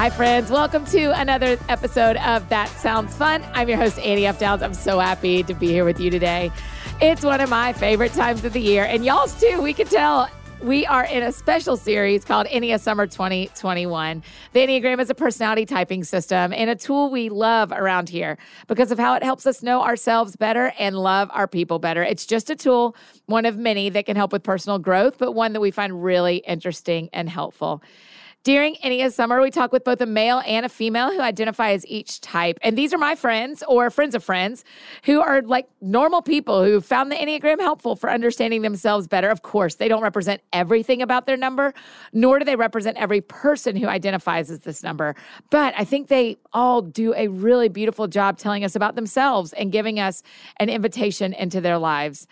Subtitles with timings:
[0.00, 0.50] Hi, friends.
[0.50, 3.44] Welcome to another episode of That Sounds Fun.
[3.52, 4.38] I'm your host, Annie F.
[4.38, 4.62] Downs.
[4.62, 6.50] I'm so happy to be here with you today.
[7.02, 9.60] It's one of my favorite times of the year, and y'all's too.
[9.60, 10.30] We can tell
[10.62, 14.22] we are in a special series called Enneagram Summer 2021.
[14.54, 18.38] The Enneagram is a personality typing system and a tool we love around here
[18.68, 22.02] because of how it helps us know ourselves better and love our people better.
[22.02, 22.96] It's just a tool,
[23.26, 26.38] one of many that can help with personal growth, but one that we find really
[26.38, 27.82] interesting and helpful.
[28.42, 31.86] During Enneagram Summer, we talk with both a male and a female who identify as
[31.86, 32.58] each type.
[32.62, 34.64] And these are my friends or friends of friends
[35.04, 39.28] who are like normal people who found the Enneagram helpful for understanding themselves better.
[39.28, 41.74] Of course, they don't represent everything about their number,
[42.14, 45.16] nor do they represent every person who identifies as this number.
[45.50, 49.70] But I think they all do a really beautiful job telling us about themselves and
[49.70, 50.22] giving us
[50.56, 52.26] an invitation into their lives.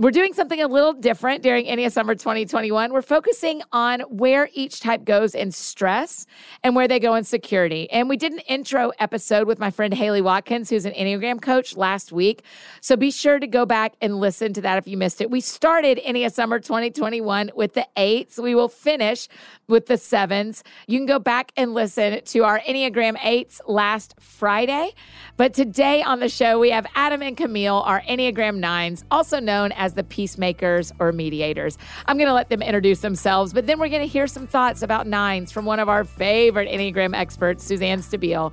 [0.00, 2.90] We're doing something a little different during Enneagram Summer 2021.
[2.90, 6.24] We're focusing on where each type goes in stress
[6.64, 7.90] and where they go in security.
[7.90, 11.76] And we did an intro episode with my friend Haley Watkins, who's an Enneagram coach,
[11.76, 12.44] last week.
[12.80, 15.30] So be sure to go back and listen to that if you missed it.
[15.30, 18.38] We started Enneagram Summer 2021 with the eights.
[18.38, 19.28] We will finish
[19.68, 20.64] with the sevens.
[20.86, 24.94] You can go back and listen to our Enneagram eights last Friday.
[25.36, 29.72] But today on the show, we have Adam and Camille, our Enneagram nines, also known
[29.72, 31.76] as as the peacemakers or mediators.
[32.06, 34.82] I'm going to let them introduce themselves, but then we're going to hear some thoughts
[34.82, 38.52] about nines from one of our favorite Enneagram experts, Suzanne Stabile.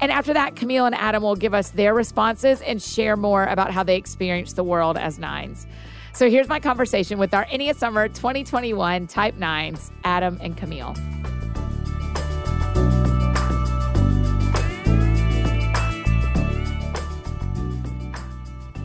[0.00, 3.70] And after that, Camille and Adam will give us their responses and share more about
[3.70, 5.66] how they experience the world as nines.
[6.14, 10.94] So here's my conversation with our Enneagram Summer 2021 Type 9s, Adam and Camille.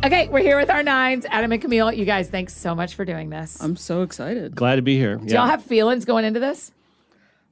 [0.03, 1.93] Okay, we're here with our nines, Adam and Camille.
[1.93, 3.63] You guys, thanks so much for doing this.
[3.63, 4.53] I'm so excited.
[4.53, 5.15] Glad to be here.
[5.15, 6.73] Do y'all have feelings going into this?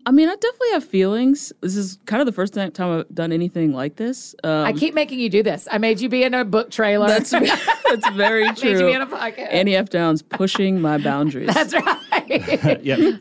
[0.05, 1.53] I mean, I definitely have feelings.
[1.61, 4.35] This is kind of the first time I've done anything like this.
[4.43, 5.65] Um, I keep making you do this.
[5.71, 7.07] I made you be in a book trailer.
[7.07, 8.73] That's that's very true.
[8.73, 9.47] made you be in a podcast.
[9.53, 9.89] Annie F.
[9.89, 11.47] Downs pushing my boundaries.
[11.53, 12.83] That's right.
[12.83, 13.11] yeah,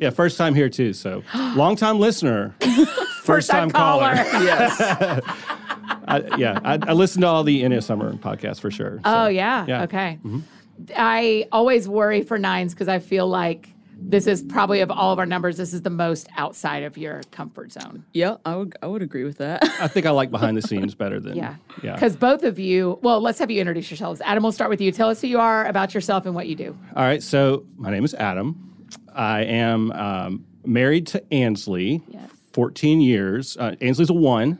[0.00, 0.08] yeah.
[0.10, 0.94] First time here too.
[0.94, 1.22] So
[1.54, 2.54] long time listener,
[3.24, 4.14] first, time, caller.
[4.14, 4.44] caller.
[4.44, 5.56] yes.
[6.10, 9.00] I, yeah, I, I listen to all the Enneagram Summer podcasts for sure.
[9.04, 9.82] So, oh yeah, yeah.
[9.84, 10.18] okay.
[10.24, 10.40] Mm-hmm.
[10.96, 13.68] I always worry for nines because I feel like
[14.02, 17.20] this is probably of all of our numbers, this is the most outside of your
[17.30, 18.04] comfort zone.
[18.12, 19.62] Yeah, I would I would agree with that.
[19.80, 21.94] I think I like behind the scenes better than yeah, yeah.
[21.94, 24.20] Because both of you, well, let's have you introduce yourselves.
[24.24, 24.90] Adam, we'll start with you.
[24.92, 26.76] Tell us who you are, about yourself, and what you do.
[26.96, 27.22] All right.
[27.22, 28.88] So my name is Adam.
[29.14, 32.02] I am um, married to Ansley.
[32.08, 32.30] Yes.
[32.52, 33.56] 14 years.
[33.56, 34.58] Uh, Ansley's a one.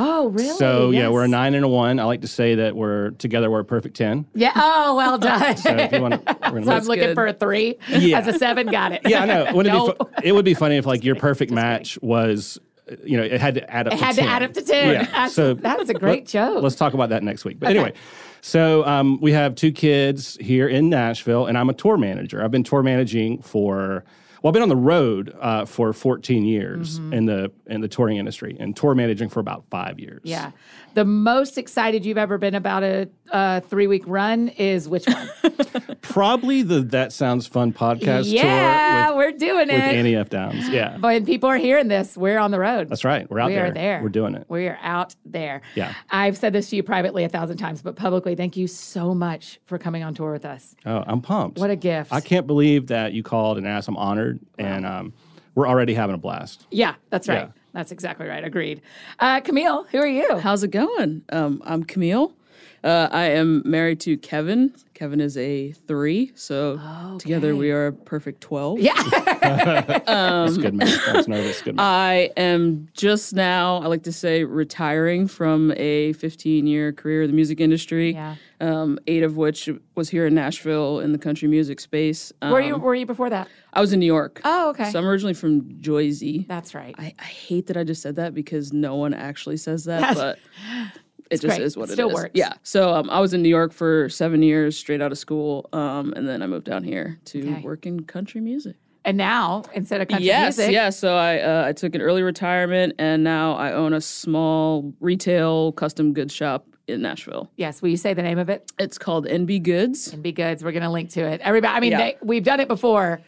[0.00, 0.56] Oh, really?
[0.56, 1.00] So yes.
[1.00, 1.98] yeah, we're a nine and a one.
[1.98, 3.50] I like to say that we're together.
[3.50, 4.26] We're a perfect ten.
[4.34, 4.52] Yeah.
[4.54, 5.56] Oh, well done.
[5.56, 6.22] so, wanna,
[6.64, 7.14] so I'm looking good.
[7.14, 7.76] for a three.
[7.88, 8.20] Yeah.
[8.20, 9.02] As a seven, got it.
[9.04, 9.52] Yeah, I know.
[9.52, 9.88] Wouldn't no.
[9.88, 12.58] it, be fu- it would be funny if like your perfect match was
[13.04, 13.94] you know, it had to add up.
[13.94, 14.24] It to had 10.
[14.24, 14.92] to add up to ten.
[14.92, 15.04] Yeah.
[15.04, 16.62] That's, so that's a great let, joke.
[16.62, 17.58] Let's talk about that next week.
[17.58, 17.78] But okay.
[17.78, 17.94] anyway,
[18.40, 22.42] so um, we have two kids here in Nashville, and I'm a tour manager.
[22.42, 24.04] I've been tour managing for
[24.42, 27.12] well, I've been on the road uh, for 14 years mm-hmm.
[27.12, 30.20] in the in the touring industry and tour managing for about five years.
[30.24, 30.52] Yeah,
[30.98, 35.30] the most excited you've ever been about a, a three week run is which one?
[36.02, 40.28] Probably the That Sounds Fun podcast yeah, with, we're doing it with Annie F.
[40.28, 40.68] Downs.
[40.68, 42.88] Yeah, when people are hearing this, we're on the road.
[42.88, 43.30] That's right.
[43.30, 43.64] We're out we there.
[43.66, 44.02] We are there.
[44.02, 44.46] We're doing it.
[44.48, 45.62] We are out there.
[45.76, 45.94] Yeah.
[46.10, 49.60] I've said this to you privately a thousand times, but publicly, thank you so much
[49.66, 50.74] for coming on tour with us.
[50.84, 51.60] Oh, I'm pumped.
[51.60, 52.12] What a gift!
[52.12, 53.86] I can't believe that you called and asked.
[53.86, 54.66] I'm honored, wow.
[54.66, 55.12] and um,
[55.54, 56.66] we're already having a blast.
[56.72, 57.46] Yeah, that's right.
[57.54, 57.57] Yeah.
[57.78, 58.42] That's exactly right.
[58.42, 58.82] Agreed.
[59.20, 60.38] Uh, Camille, who are you?
[60.38, 61.22] How's it going?
[61.28, 62.32] Um, I'm Camille.
[62.84, 64.72] Uh, I am married to Kevin.
[64.94, 67.18] Kevin is a three, so okay.
[67.18, 68.80] together we are a perfect twelve.
[68.80, 68.94] Yeah,
[70.06, 71.06] um, that's good math.
[71.06, 71.62] That's nervous.
[71.62, 71.84] Good math.
[71.84, 73.76] I am just now.
[73.76, 78.12] I like to say retiring from a 15 year career in the music industry.
[78.12, 78.36] Yeah.
[78.60, 82.32] Um, eight of which was here in Nashville in the country music space.
[82.42, 83.48] Um, where you Were you before that?
[83.72, 84.40] I was in New York.
[84.44, 84.90] Oh, okay.
[84.90, 86.46] So I'm originally from Joyzy.
[86.48, 86.94] That's right.
[86.98, 90.38] I, I hate that I just said that because no one actually says that, but
[91.30, 91.60] it just great.
[91.60, 91.90] is what it is.
[91.90, 92.14] it Still is.
[92.14, 92.30] works.
[92.34, 92.54] Yeah.
[92.62, 96.12] So um, I was in New York for seven years, straight out of school, um,
[96.14, 97.62] and then I moved down here to okay.
[97.62, 98.76] work in country music.
[99.04, 100.86] And now, instead of country yes, music, yes.
[100.86, 100.90] Yeah.
[100.90, 105.72] So I uh, I took an early retirement, and now I own a small retail
[105.72, 107.50] custom goods shop in Nashville.
[107.56, 107.80] Yes.
[107.80, 108.70] Will you say the name of it?
[108.78, 110.12] It's called NB Goods.
[110.12, 110.64] NB Goods.
[110.64, 111.40] We're going to link to it.
[111.42, 111.74] Everybody.
[111.74, 111.98] I mean, yeah.
[111.98, 113.20] they, we've done it before,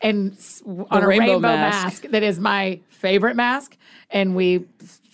[0.00, 0.32] and
[0.66, 1.84] on the a rainbow, rainbow mask.
[1.84, 3.76] mask that is my favorite mask,
[4.10, 4.64] and we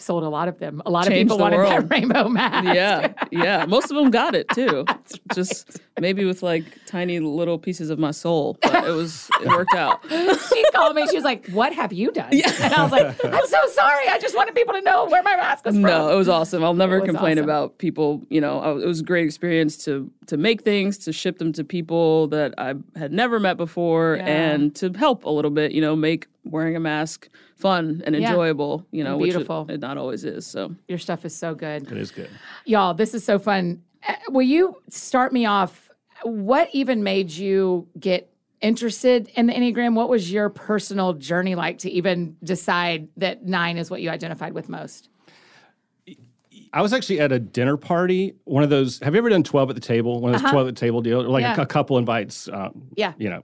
[0.05, 0.83] sold a lot of them.
[0.87, 2.75] A lot of people wanted that rainbow mask.
[2.75, 3.65] yeah, yeah.
[3.67, 4.85] Most of them got it too.
[5.35, 9.75] Just maybe with like tiny little pieces of my soul, but it was it worked
[9.75, 10.01] out.
[10.11, 11.07] she called me.
[11.09, 12.51] She was like, "What have you done?" Yeah.
[12.61, 14.09] And I was like, "I'm so sorry.
[14.09, 16.63] I just wanted people to know where my mask was from." No, it was awesome.
[16.63, 17.45] I'll never complain awesome.
[17.45, 18.23] about people.
[18.29, 21.65] You know, it was a great experience to to make things, to ship them to
[21.65, 24.27] people that I had never met before, Yeah.
[24.27, 25.73] and to help a little bit.
[25.73, 27.29] You know, make wearing a mask
[27.65, 28.29] fun and Yeah.
[28.29, 28.85] enjoyable.
[28.91, 29.67] You know, And which it- beautiful.
[29.71, 30.47] it, not always is.
[30.47, 31.91] So Your stuff is so good.
[31.91, 32.29] It is good.
[32.67, 33.81] Y'all, this is so fun.
[34.07, 35.89] Uh, Will you start me off?
[36.25, 38.31] What even made you get
[38.61, 39.95] interested in the Enneagram?
[39.95, 44.53] What was your personal journey like to even decide that nine is what you identified
[44.53, 45.09] with most?
[46.75, 48.35] I was actually at a dinner party.
[48.45, 48.99] One of those.
[49.01, 50.21] Have you ever done twelve at the table?
[50.21, 51.55] One of those twelve at the table deal, like Uh-huh.
[51.57, 51.63] Yeah.
[51.63, 52.49] a, cou- couple invites.
[52.53, 53.13] Um, Yeah.
[53.17, 53.43] You know,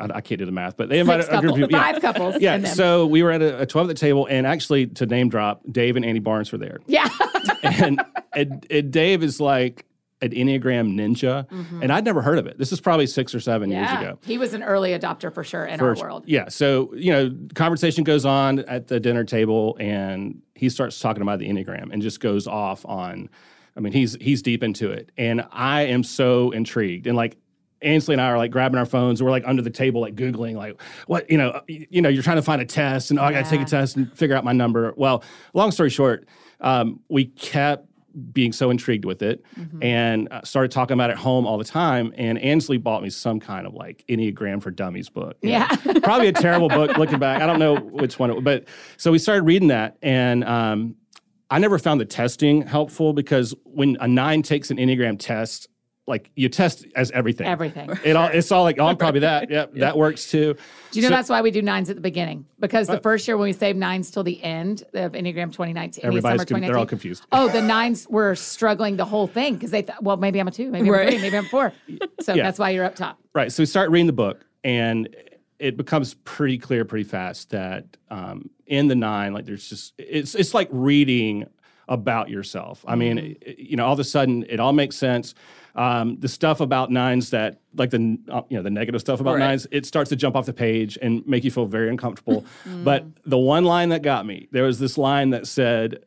[0.00, 1.72] I, I can't do the math, but they invited a group of people.
[1.72, 1.92] yeah.
[1.92, 2.36] five couples.
[2.40, 5.28] Yeah, so we were at a, a 12 at the table, and actually, to name
[5.28, 6.80] drop, Dave and Annie Barnes were there.
[6.86, 7.08] yeah.
[7.62, 9.86] and, and, and Dave is like
[10.20, 11.82] an Enneagram ninja, mm-hmm.
[11.82, 12.58] and I'd never heard of it.
[12.58, 14.18] This is probably six or seven years ago.
[14.22, 16.24] He was an early adopter for sure in our world.
[16.26, 16.48] Yeah.
[16.48, 21.40] So, you know, conversation goes on at the dinner table and he starts talking about
[21.40, 23.28] the Enneagram and just goes off on
[23.76, 25.10] I mean, he's he's deep into it.
[25.16, 27.06] And I am so intrigued.
[27.06, 27.36] And like
[27.84, 29.22] Ansley and I are like grabbing our phones.
[29.22, 32.36] We're like under the table, like Googling, like what, you know, you, know, you're trying
[32.36, 34.52] to find a test and oh, I gotta take a test and figure out my
[34.52, 34.94] number.
[34.96, 35.22] Well,
[35.52, 36.26] long story short,
[36.60, 37.86] um, we kept
[38.32, 39.82] being so intrigued with it Mm-hmm.
[39.82, 42.12] and uh, started talking about it at home all the time.
[42.16, 45.36] And Ansley bought me some kind of like Enneagram for Dummies book.
[45.42, 45.66] Yeah.
[46.02, 47.42] Probably a terrible book looking back.
[47.42, 48.44] I don't know which one, it, was.
[48.44, 48.66] but
[48.96, 49.96] so we started reading that.
[50.00, 50.94] And um,
[51.50, 55.68] I never found the testing helpful because when a nine takes an Enneagram test,
[56.06, 57.46] like you test as everything.
[57.46, 57.90] Everything.
[58.04, 59.50] It all, it's all like, oh, I'm probably that.
[59.50, 60.54] Yep, that works too.
[60.90, 62.44] Do you know So- that's why we do nines at the beginning?
[62.60, 66.22] Because the first year when we save nines till the end of Enneagram 2019, Everybody's
[66.22, 67.24] summer con- 2019, they're all confused.
[67.32, 70.50] Oh, the nines were struggling the whole thing because they thought, well, maybe I'm a
[70.50, 71.72] two, maybe I'm a three, maybe I'm a four.
[72.20, 72.42] So Yeah.
[72.44, 73.18] that's why you're up top.
[73.34, 73.50] Right.
[73.50, 75.08] So we start reading the book, and
[75.58, 80.34] it becomes pretty clear pretty fast that um, in the nine, like there's just it's
[80.34, 81.46] it's like reading
[81.88, 82.84] about yourself.
[82.86, 85.34] I mean, it- you know, all of a sudden it all makes sense.
[85.76, 89.32] Um, the stuff about nines that like the uh, you know the negative stuff about
[89.34, 89.40] Right.
[89.40, 92.44] nines, it starts to jump off the page and make you feel very uncomfortable.
[92.84, 96.04] But the one line that got me, there was this line that said,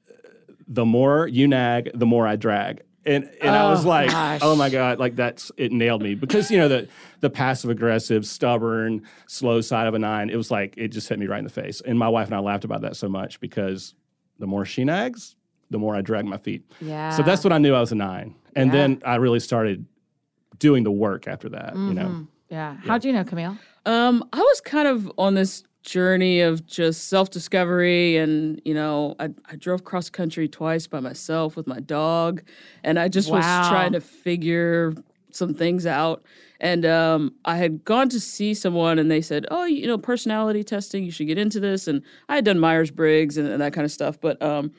[0.67, 4.41] "The more you nag, the more I drag." And, and I was Oh, like, gosh.
[4.43, 6.87] oh my God, like that's it nailed me because you know the
[7.21, 11.17] the passive aggressive, stubborn, slow side of a nine, it was like it just hit
[11.19, 11.81] me right in the face.
[11.81, 13.95] And my wife and I laughed about that so much because
[14.39, 15.35] the more she nags,
[15.71, 16.63] the more I drag my feet.
[16.81, 17.09] Yeah.
[17.11, 18.35] So that's when I knew I was a nine.
[18.57, 18.77] And Yeah.
[18.77, 19.85] then I really started
[20.59, 22.07] doing the work after that, you know.
[22.07, 22.23] Mm-hmm.
[22.49, 22.75] Yeah.
[22.85, 23.57] How'd you know, Camille?
[23.85, 29.15] Um, I was kind of on this journey of just self discovery, and you know,
[29.19, 32.41] I, I drove cross country twice by myself with my dog,
[32.83, 33.37] and I just Wow.
[33.37, 34.93] was trying to figure
[35.31, 36.23] some things out.
[36.59, 40.63] And um, I had gone to see someone, and they said, "Oh, you know, personality
[40.63, 41.03] testing.
[41.05, 43.85] You should get into this." And I had done Myers Briggs and, and that kind
[43.85, 44.71] of stuff, but um,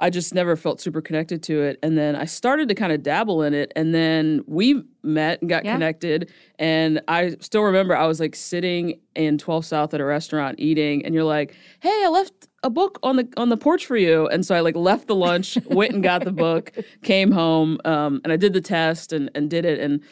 [0.00, 1.78] I just never felt super connected to it.
[1.82, 3.70] And then I started to kind of dabble in it.
[3.76, 5.74] And then we met and got Yeah.
[5.74, 6.32] connected.
[6.58, 11.04] And I still remember I was like sitting in 12 South at a restaurant eating,
[11.04, 14.26] and you're like, hey, I left a book on the on the porch for you.
[14.28, 18.20] And so I like left the lunch, went and got the book, came home, um,
[18.24, 19.78] and I did the test and and did it.
[19.80, 20.02] And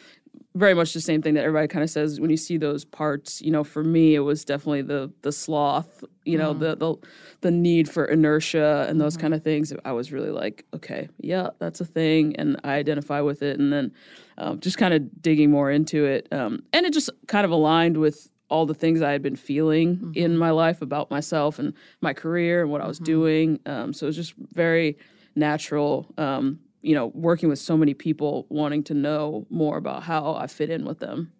[0.59, 3.41] very much the same thing that everybody kind of says when you see those parts.
[3.41, 6.03] You know, for me, it was definitely the the sloth.
[6.25, 6.95] You know, the the
[7.41, 9.73] the need for inertia and those kind of things.
[9.85, 13.57] I was really like, okay, yeah, that's a thing, and I identify with it.
[13.57, 13.91] And then
[14.37, 17.97] um, just kind of digging more into it, um, and it just kind of aligned
[17.97, 22.13] with all the things I had been feeling in my life about myself and my
[22.13, 23.59] career and what I was doing.
[23.67, 24.97] Um, so it was just very
[25.35, 26.07] natural.
[26.17, 30.47] Um, you know, working with so many people, wanting to know more about how I
[30.47, 31.31] fit in with them.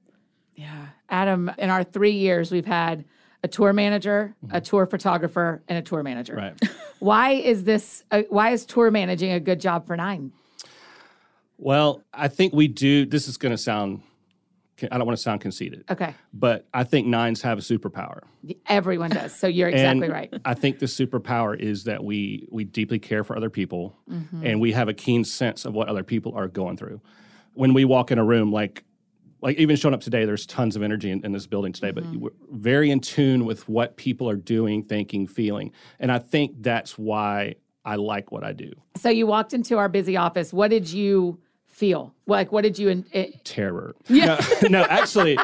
[0.55, 0.88] Yeah.
[1.10, 3.05] Adam, in our three years, we've had
[3.43, 6.36] a tour manager, a tour photographer, and a tour manager.
[6.36, 6.60] Right.
[7.00, 10.34] Why is this, uh, why is tour managing a good job for nine?
[11.58, 13.05] Well, I think we do.
[13.05, 14.01] This is going to sound,
[14.92, 16.14] I don't want to sound conceited, Okay.
[16.34, 18.22] but I think nines have a superpower.
[18.68, 19.36] Everyone does.
[19.36, 20.34] So you're exactly and right.
[20.46, 24.46] I think the superpower is that we we deeply care for other people, Mm-hmm.
[24.46, 27.02] and we have a keen sense of what other people are going through.
[27.54, 28.84] When we walk in a room, like
[29.42, 32.14] like even showing up today, there's tons of energy in, in this building today, Mm-hmm.
[32.20, 32.22] but
[32.52, 36.98] we're very in tune with what people are doing, thinking, feeling, and I think that's
[36.98, 37.56] why
[37.86, 38.72] I like what I do.
[38.98, 40.52] So you walked into our busy office.
[40.54, 41.40] What did you
[41.80, 42.14] feel?
[42.28, 43.96] Like, what did you, in, it, Terror.
[44.10, 44.40] Yeah.
[44.64, 45.38] No, no actually.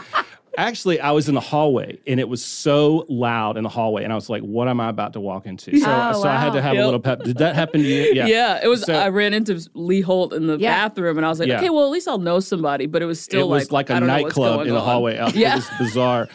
[0.58, 4.14] Actually, I was in the hallway and it was so loud in the hallway, and
[4.14, 6.54] I was like, "What am I about to walk into?" So, Oh, so I had
[6.54, 6.82] to have Yep.
[6.82, 7.24] a little pep.
[7.24, 8.04] Did that happen to you?
[8.14, 8.60] Yeah, yeah.
[8.64, 8.84] it was.
[8.84, 10.88] So- I ran into Lee Holt in the Yeah.
[10.88, 11.58] bathroom, and I was like, Yeah.
[11.58, 12.86] okay, well, at least I'll know somebody.
[12.86, 15.18] But it was still it was like, a don't know what's nightclub in the hallway.
[15.18, 15.36] Out.
[15.36, 15.54] Yeah.
[15.54, 16.30] It was bizarre.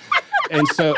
[0.50, 0.97] and so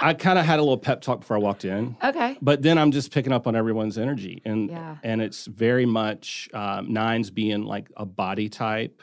[0.00, 1.96] I kind of had a little pep talk before I walked in.
[2.02, 2.38] Okay.
[2.40, 4.96] But then I'm just picking up on everyone's energy, and Yeah.
[5.02, 9.02] and it's very much um, nines being like a body type,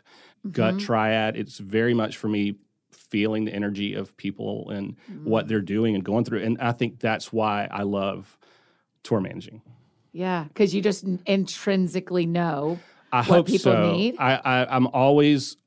[0.52, 0.86] gut Mm-hmm.
[0.86, 1.36] triad.
[1.38, 2.56] It's very much for me
[2.92, 5.30] feeling the energy of people and Mm-hmm.
[5.30, 8.38] what they're doing and going through, and I think that's why I love
[9.04, 9.62] tour managing.
[10.14, 12.80] Yeah, because you just intrinsically know.
[13.12, 13.92] I What people so.
[13.94, 14.16] need?
[14.18, 15.58] I, I I'm always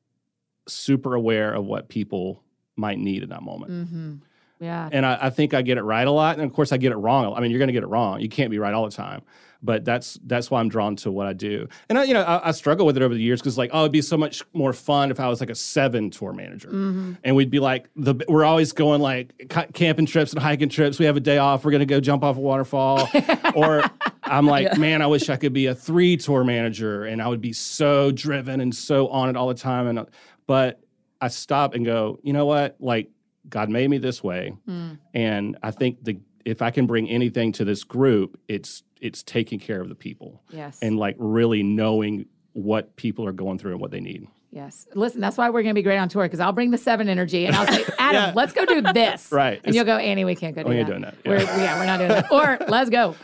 [0.69, 2.43] super aware of what people
[2.77, 3.71] might need in that moment.
[3.73, 4.15] Mm-hmm.
[4.61, 4.89] Yeah.
[4.93, 6.37] and I, I think I get it right a lot.
[6.39, 7.33] And of course, I get it wrong.
[7.35, 8.21] I mean, you're going to get it wrong.
[8.21, 9.23] You can't be right all the time.
[9.63, 11.69] But that's that's why I'm drawn to what I do.
[11.91, 13.81] And I, you know, I, I struggle with it over the years because like, oh,
[13.81, 17.13] it'd be so much more fun if I was like a seven tour manager, Mm-hmm.
[17.25, 20.99] and we'd be like the we're always going like camping trips and hiking trips.
[20.99, 21.63] We have a day off.
[21.63, 23.07] We're going to go jump off a waterfall.
[23.55, 23.83] or
[24.25, 27.43] I'm like, man, I wish I could be a three tour manager, and I would
[27.43, 29.87] be so driven and so on it all the time.
[29.89, 30.07] And
[30.47, 30.81] but
[31.21, 33.11] I stop and go, you know what, like.
[33.49, 34.99] God made me this way, Mm.
[35.15, 39.59] and I think the if I can bring anything to this group, it's it's taking
[39.59, 40.79] care of the people Yes.
[40.83, 44.27] and like really knowing what people are going through and what they need.
[44.51, 44.87] Yes.
[44.95, 47.09] Listen, that's why we're going to be great on tour because I'll bring the seven
[47.09, 48.33] energy and I'll say, Adam, Yeah.
[48.35, 49.31] let's go do this.
[49.33, 49.61] Right.
[49.65, 50.93] And you'll go, Annie, we can't go do We ain't that.
[50.93, 51.15] doing that.
[51.25, 51.57] We're, Yeah.
[51.63, 52.33] yeah, we're not doing that.
[52.33, 53.15] Or let's go.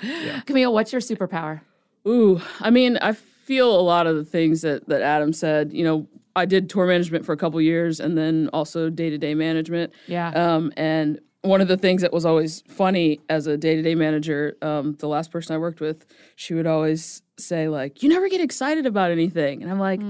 [0.47, 1.61] Camille, what's your superpower?
[2.07, 5.73] Ooh, I mean, I feel a lot of the things that that Adam said.
[5.73, 6.07] You know,
[6.37, 9.93] I did tour management for a couple years, and then also day to day management.
[10.07, 10.29] Yeah.
[10.31, 13.95] Um, and one of the things that was always funny as a day to day
[13.95, 18.29] manager, um, the last person I worked with, she would always say like, "You never
[18.29, 20.01] get excited about anything," and I'm like.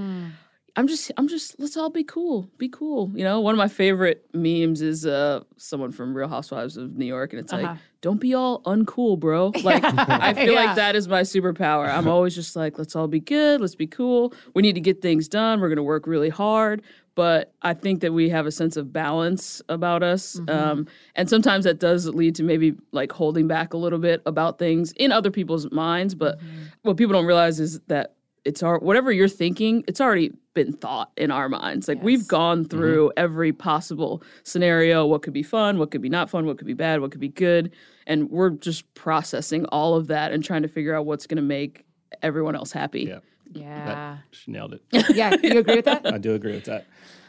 [0.77, 3.11] I'm just, I'm just, let's all be cool, be cool.
[3.15, 7.05] You know, one of my favorite memes is uh, someone from Real Housewives of New
[7.05, 7.63] York, and it's Uh-huh.
[7.63, 9.51] like, don't be all uncool, bro.
[9.63, 10.65] Like, I feel Yeah.
[10.65, 11.89] like that is my superpower.
[11.89, 14.33] I'm always just like, let's all be good, let's be cool.
[14.53, 15.59] We need to get things done.
[15.61, 16.83] We're going to work really hard.
[17.15, 20.35] But I think that we have a sense of balance about us.
[20.35, 20.49] Mm-hmm.
[20.51, 24.59] Um, and sometimes that does lead to maybe like holding back a little bit about
[24.59, 26.13] things in other people's minds.
[26.13, 26.63] But Mm-hmm.
[26.83, 28.13] what people don't realize is that
[28.45, 31.87] it's our whatever you're thinking, it's already been thought in our minds.
[31.87, 32.05] Like Yes.
[32.05, 32.69] we've gone mm-hmm.
[32.77, 36.65] through every possible scenario, what could be fun, what could be not fun, what could
[36.65, 37.71] be bad, what could be good,
[38.07, 41.43] and we're just processing all of that and trying to figure out what's going to
[41.43, 41.85] make
[42.23, 43.03] everyone else happy.
[43.03, 43.19] Yeah.
[43.53, 44.17] Yeah.
[44.31, 44.81] She nailed it.
[45.15, 45.35] Yeah.
[45.41, 46.05] You agree with that?
[46.13, 46.87] I do agree with that.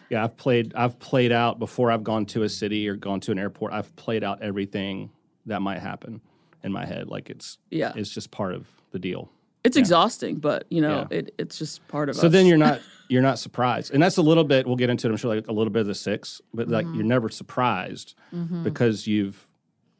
[0.08, 3.30] Yeah, I've played I've played out before I've gone to a city or gone to
[3.32, 3.74] an airport.
[3.74, 5.10] I've played out everything
[5.46, 6.22] that might happen
[6.64, 7.08] in my head.
[7.08, 7.92] Like it's Yeah.
[7.94, 9.30] it's just part of the deal.
[9.64, 11.18] It's exhausting, but you know, Yeah.
[11.18, 12.20] it, it's just part of us.
[12.20, 14.66] So then you're not you're not surprised, and that's a little bit.
[14.66, 15.10] We'll get into it.
[15.10, 16.94] I'm sure like a little bit of the six, but like Mm-hmm.
[16.94, 18.14] you're never surprised
[18.62, 19.46] because you've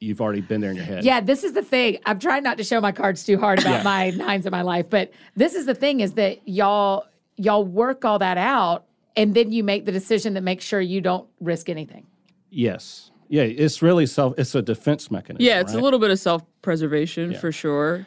[0.00, 1.04] you've already been there in your head.
[1.04, 1.98] Yeah, this is the thing.
[2.06, 3.82] I'm trying not to show my cards too hard about Yeah.
[3.82, 7.04] my nines in my life, but this is the thing is that y'all
[7.36, 8.84] y'all work all that out
[9.16, 12.06] and then you make the decision that makes sure you don't risk anything.
[12.50, 13.10] Yes.
[13.28, 13.42] Yeah.
[13.42, 14.34] It's really self.
[14.38, 15.44] It's a defense mechanism.
[15.44, 18.06] yeah, it's a little bit of self preservation for sure.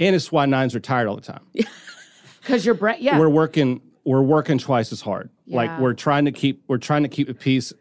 [0.00, 1.44] And it's why nines are tired all the time.
[2.40, 3.18] Because your brain, yeah.
[3.18, 3.82] We're working.
[4.04, 5.28] We're working twice as hard.
[5.44, 5.56] Yeah.
[5.58, 6.64] Like we're trying to keep.
[6.68, 7.72] We're trying to keep the peace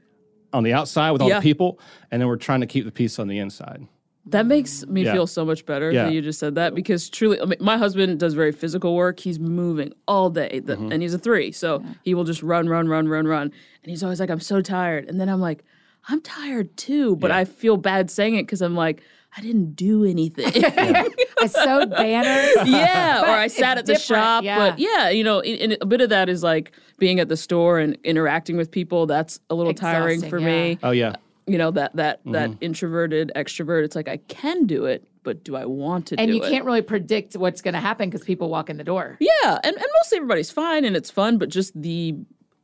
[0.52, 1.40] on the outside with all Yeah.
[1.40, 1.80] the people,
[2.12, 3.88] and then we're trying to keep the peace on the inside.
[4.26, 5.14] That makes me Yeah.
[5.14, 6.04] feel so much better Yeah.
[6.04, 9.20] that you just said that because truly, I mean, my husband does very physical work.
[9.22, 10.92] He's moving all day, the, Mm-hmm.
[10.92, 13.44] and he's a three, so he will just run, run, run, run, run,
[13.84, 15.64] and he's always like, "I'm so tired," and then I'm like,
[16.10, 17.38] "I'm tired too," but Yeah.
[17.38, 19.02] I feel bad saying it because I'm like,
[19.38, 20.52] I didn't do anything.
[21.41, 22.55] I sewed banners.
[22.67, 24.43] yeah, or I sat at the shop.
[24.43, 24.58] yeah.
[24.58, 27.38] But yeah, you know, and, and a bit of that is like being at the
[27.38, 29.05] store and interacting with people.
[29.05, 30.46] That's a little tiring for yeah.
[30.46, 30.79] me.
[30.84, 31.15] Oh yeah.
[31.48, 32.31] You know that that Mm-hmm.
[32.34, 33.84] that introverted extrovert.
[33.84, 36.50] It's like I can do it, but do I want to And do you it?
[36.50, 39.17] can't really predict what's going to happen because people walk in the door.
[39.19, 42.15] Yeah, and, and mostly everybody's fine and it's fun, but just the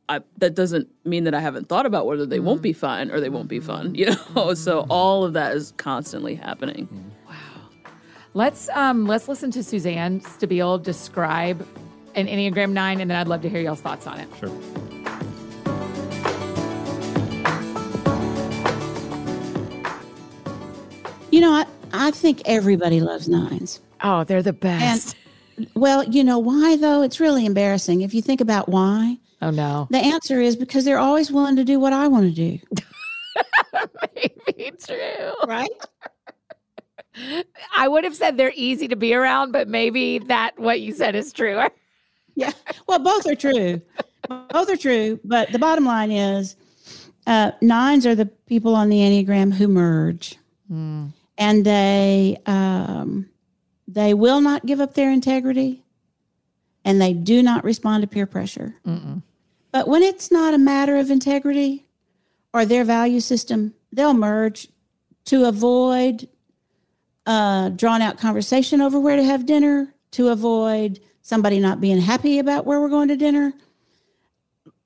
[0.08, 2.78] I, that doesn't mean that I haven't thought about whether they won't be Mm-hmm.
[2.78, 3.92] fine or they won't be fun.
[3.96, 6.86] You know, so all of that is constantly happening.
[8.36, 11.66] Let's um let's listen to Suzanne Stabile describe
[12.14, 14.28] an Enneagram 9 and then I'd love to hear y'all's thoughts on it.
[14.38, 14.50] Sure.
[21.30, 21.64] You know, I,
[21.94, 23.80] I think everybody loves nines.
[24.02, 25.16] Oh, they're the best.
[25.72, 27.00] Well, you know why though?
[27.00, 28.02] It's really embarrassing.
[28.02, 29.88] If you think about why, oh no.
[29.90, 32.58] the answer is because they're always willing to do what I want to do.
[34.14, 35.32] Maybe true.
[35.46, 35.70] Right?
[37.76, 41.14] I would have said they're easy to be around, but maybe that what you said
[41.14, 41.62] is true.
[42.38, 42.52] Yeah.
[42.86, 43.80] Well, both are true.
[44.28, 45.18] both are true.
[45.24, 46.54] But the bottom line is
[47.26, 50.36] uh, nines are the people on the Enneagram who merge.
[50.70, 51.14] Mm.
[51.38, 53.30] And they um,
[53.88, 55.82] they will not give up their integrity
[56.84, 58.74] and they do not respond to peer pressure.
[58.86, 59.22] Mm-mm.
[59.72, 61.86] But when it's not a matter of integrity
[62.52, 64.68] or their value system, they'll merge
[65.26, 66.28] to avoid
[67.26, 72.38] uh, drawn out conversation over where to have dinner, to avoid somebody not being happy
[72.38, 73.52] about where we're going to dinner.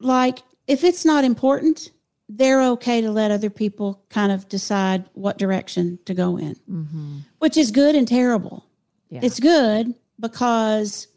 [0.00, 1.90] Like, if it's not important,
[2.28, 7.18] they're okay to let other people kind of decide what direction to go in, Mm-hmm.
[7.40, 8.64] which is good and terrible.
[9.10, 9.20] Yeah.
[9.22, 11.08] It's good because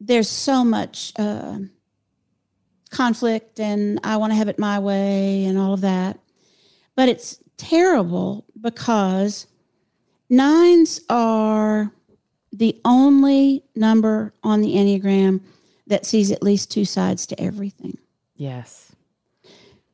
[0.00, 1.58] there's so much uh,
[2.90, 6.18] conflict and I want to have it my way and all of that.
[6.96, 9.46] But it's terrible because
[10.32, 11.92] nines are
[12.52, 15.40] the only number on the Enneagram
[15.86, 17.98] that sees at least two sides to everything.
[18.34, 18.88] yes.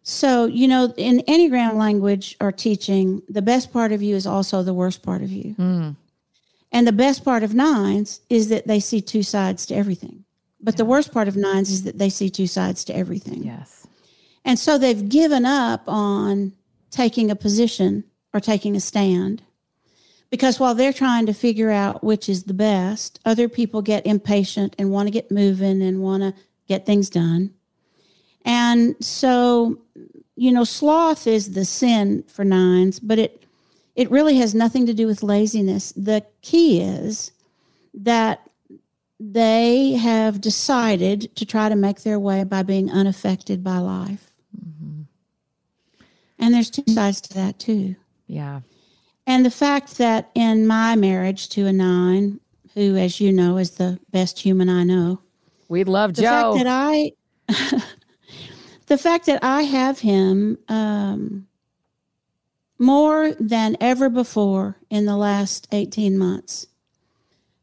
[0.04, 4.62] So, you know, in Enneagram language or teaching, the best part of you is also
[4.62, 5.54] the worst part of you.
[5.56, 5.96] Mm.
[6.72, 10.24] And the best part of nines is that they see two sides to everything.
[10.62, 13.44] But the worst part of nines is that they see two sides to everything.
[13.44, 13.86] Yes.
[14.46, 16.54] And so they've given up on
[16.90, 19.42] taking a position or taking a stand.
[20.30, 24.74] Because while they're trying to figure out which is the best, other people get impatient
[24.78, 26.34] and want to get moving and want to
[26.66, 27.54] get things done.
[28.44, 29.78] And so,
[30.36, 33.44] you know, sloth is the sin for nines, but it
[33.96, 35.92] it really has nothing to do with laziness.
[35.92, 37.32] The key is
[37.94, 38.48] that
[39.18, 44.30] they have decided to try to make their way by being unaffected by life.
[44.56, 45.02] Mm-hmm.
[46.38, 47.96] And there's two sides to that too.
[48.28, 48.60] Yeah.
[49.28, 52.40] And the fact that in my marriage to a nine,
[52.74, 55.20] who, as you know, is the best human I know,
[55.68, 56.54] We love the Joe.
[56.54, 57.12] fact that I,
[58.86, 61.46] the fact that I have him um,
[62.78, 66.66] more than ever before in the last 18 months,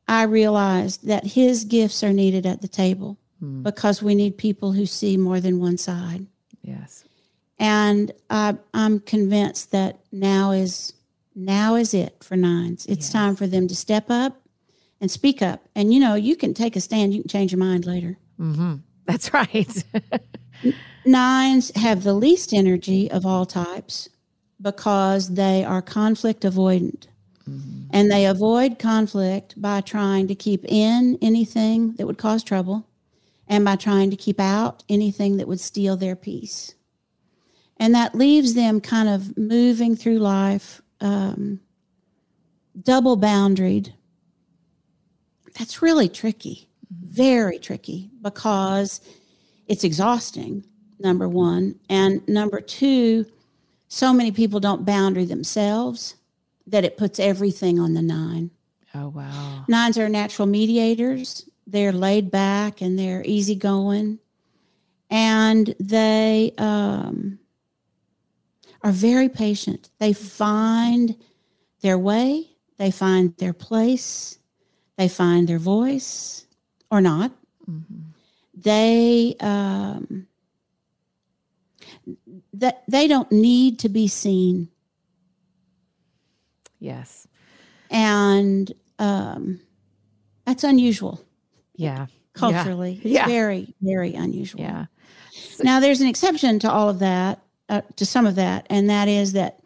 [0.08, 3.64] I realized that his gifts are needed at the table Hmm.
[3.64, 6.26] because we need people who see more than one side.
[6.62, 7.04] yes.
[7.60, 10.94] And I, I'm convinced that now is
[11.36, 12.86] now is it for nines.
[12.86, 13.12] It's Yes.
[13.12, 14.42] time for them to step up
[15.02, 15.68] and speak up.
[15.76, 17.14] And you know, you can take a stand.
[17.14, 18.18] You can change your mind later.
[18.40, 18.76] Mm-hmm.
[19.06, 19.84] That's right.
[21.06, 24.10] Nines have the least energy of all types
[24.60, 27.08] because they are conflict avoidant.
[27.92, 32.88] And they avoid conflict by trying to keep in anything that would cause trouble
[33.48, 36.74] and by trying to keep out anything that would steal their peace.
[37.78, 41.60] And that leaves them kind of moving through life um,
[42.82, 43.94] double boundaried.
[45.58, 49.02] That's really tricky, very tricky because
[49.68, 50.66] it's exhausting,
[51.00, 51.80] number one.
[51.90, 53.26] And number two,
[53.88, 56.16] so many people don't boundary themselves
[56.68, 58.50] that it puts everything on the nine.
[58.96, 59.64] oh wow.
[59.68, 61.48] Nines are natural mediators.
[61.68, 64.20] They're laid back and they're easygoing.
[65.12, 67.38] And they um,
[68.86, 69.90] are very patient.
[69.98, 71.16] They find
[71.82, 74.38] their way, they find their place,
[74.98, 76.46] they find their voice
[76.92, 77.32] or not.
[77.70, 78.04] Mhm.
[78.54, 80.28] They um,
[82.54, 84.70] that they don't need to be seen
[86.80, 87.28] Yes.
[87.90, 89.60] and um,
[90.46, 91.20] that's unusual
[91.76, 92.06] Yeah.
[92.34, 92.98] culturally.
[93.04, 93.26] It's Yeah.
[93.26, 94.62] very, very unusual.
[94.62, 94.86] Yeah.
[95.64, 99.08] Now, there's an exception to all of that, uh, to some of that, and that
[99.08, 99.60] is that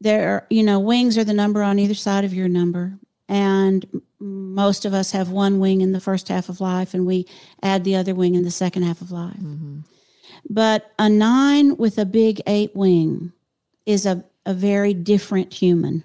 [0.00, 2.98] there, are, you know, wings are the number on either side of your number,
[3.28, 7.26] and most of us have one wing in the first half of life, and we
[7.62, 9.36] add the other wing in the second half of life.
[9.36, 9.80] Mm-hmm.
[10.50, 13.32] But a nine with a big eight wing
[13.86, 16.04] is a, a very different human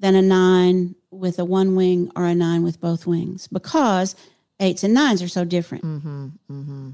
[0.00, 4.14] than a nine with a one wing or a nine with both wings because
[4.60, 5.84] eights and nines are so different.
[5.84, 6.26] Mm-hmm.
[6.50, 6.90] Mm-hmm.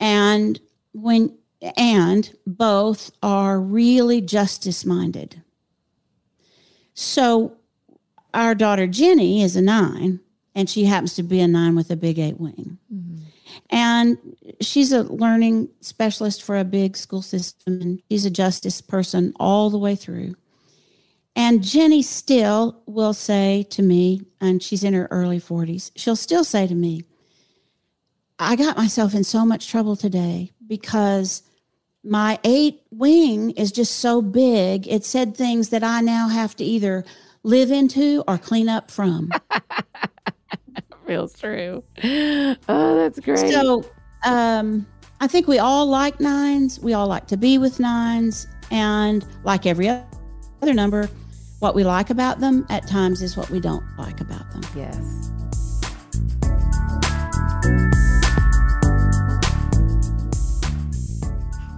[0.00, 0.60] And
[0.92, 1.36] when
[1.76, 5.42] and both are really justice minded.
[6.94, 7.56] So
[8.32, 10.20] our daughter Jenny is a nine,
[10.54, 12.78] and she happens to be a nine with a big eight wing.
[12.92, 13.22] Mm-hmm.
[13.70, 14.18] And
[14.60, 19.70] she's a learning specialist for a big school system, and she's a justice person all
[19.70, 20.34] the way through.
[21.36, 26.44] And Jenny still will say to me, and she's in her early 40s, she'll still
[26.44, 27.02] say to me,
[28.38, 31.42] I got myself in so much trouble today because
[32.04, 34.86] my eight wing is just so big.
[34.86, 37.04] It said things that I now have to either
[37.42, 39.30] live into or clean up from.
[41.06, 41.82] Feels true.
[42.02, 43.38] Oh, that's great.
[43.52, 43.84] So
[44.24, 44.86] um,
[45.20, 46.80] I think we all like nines.
[46.80, 48.46] We all like to be with nines.
[48.70, 51.08] And like every other number,
[51.60, 54.62] what we like about them at times is what we don't like about them.
[54.74, 55.30] Yes.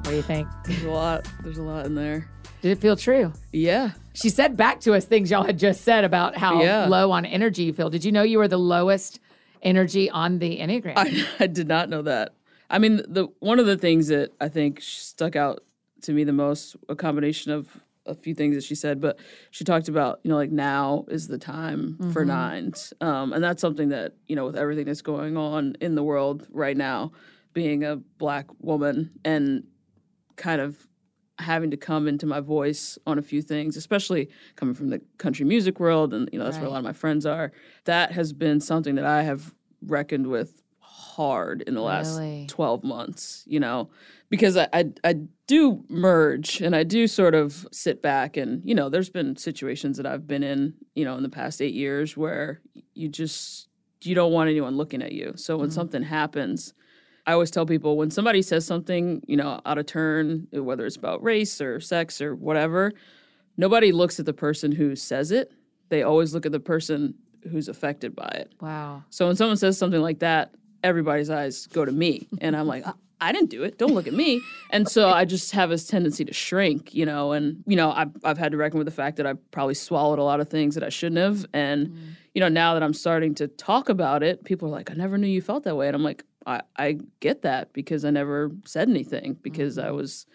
[0.07, 0.47] What do you think?
[0.65, 1.27] There's a lot.
[1.43, 2.29] There's a lot in there.
[2.63, 3.33] Did it feel true?
[3.53, 3.91] Yeah.
[4.15, 6.87] She said back to us things y'all had just said about how Yeah.
[6.87, 7.91] low on energy you feel.
[7.91, 9.19] Did you know you were the lowest
[9.63, 10.93] energy on the Enneagram?
[10.95, 12.35] I, I did not know that.
[12.71, 15.65] I mean, the one of the things that I think stuck out
[16.03, 17.69] to me the most, a combination of
[18.07, 19.19] a few things that she said, but
[19.51, 22.95] she talked about, you know, like now is the time for nines.
[23.01, 26.47] Um, and that's something that, you know, with everything that's going on in the world
[26.53, 27.11] right now,
[27.55, 29.65] being a black woman and
[30.37, 30.87] kind of
[31.39, 35.45] having to come into my voice on a few things, especially coming from the country
[35.45, 37.53] music world, and you know that's where a lot of my friends are.
[37.85, 42.47] That has been something that I have reckoned with hard in the last Really?
[42.49, 43.45] twelve months.
[43.47, 43.91] You know,
[44.31, 45.15] because I, I I
[45.47, 49.97] do merge and I do sort of sit back and you know there's been situations
[49.99, 52.61] that I've been in you know in the past eight years where
[52.95, 53.69] you just
[54.03, 55.33] you don't want anyone looking at you.
[55.37, 55.75] So when mm-hmm.
[55.75, 56.75] something happens.
[57.27, 60.97] I always tell people when somebody says something, you know, out of turn, whether it's
[60.97, 62.93] about race or sex or whatever,
[63.57, 65.53] nobody looks at the person who says it.
[65.89, 67.15] They always look at the person
[67.51, 68.53] who's affected by it.
[68.61, 69.05] wow.
[69.11, 72.27] So when someone says something like that, everybody's eyes go to me.
[72.41, 73.79] And I'm like, "I- I didn't do it.
[73.79, 74.43] Don't look at me.
[74.71, 78.11] And so I just have this tendency to shrink, you know, and, you know, I've,
[78.25, 80.75] I've had to reckon with the fact that I probably swallowed a lot of things
[80.75, 81.47] that I shouldn't have.
[81.55, 81.99] And, mm.
[82.35, 85.17] you know, now that I'm starting to talk about it, people are like, I never
[85.17, 85.87] knew you felt that way.
[85.87, 90.27] And I'm like, I, I get that because I never said anything because I was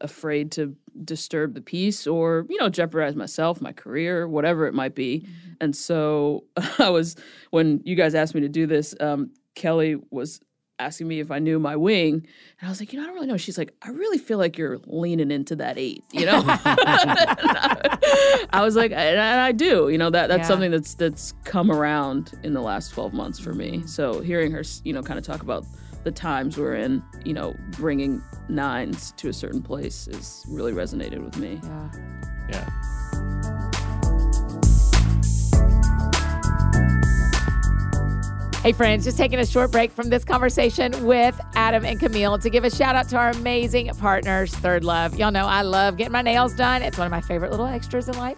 [0.00, 4.94] afraid to disturb the peace or you know jeopardize myself my career whatever it might
[4.94, 5.26] be.
[5.60, 6.44] And so
[6.78, 7.16] i was
[7.50, 10.40] when you guys asked me to do this um, kelly was
[10.78, 13.14] asking me if i knew my wing and i was like you know i don't
[13.14, 16.42] really know she's like i really feel like you're leaning into that eight you know
[18.50, 20.46] i was like and I, I do you know that that's Yeah.
[20.48, 23.86] something that's that's come around in the last 12 months for me mm-hmm.
[23.86, 25.64] so hearing her you know kind of talk about
[26.06, 31.18] the times we're in, you know, bringing nines to a certain place is really resonated
[31.18, 31.60] with me.
[31.64, 31.90] Yeah.
[32.48, 32.70] Yeah.
[38.66, 42.50] Hey, friends, just taking a short break from this conversation with Adam and Camille to
[42.50, 45.16] give a shout out to our amazing partners, Third Love.
[45.16, 46.82] Y'all know I love getting my nails done.
[46.82, 48.36] It's one of my favorite little extras in life.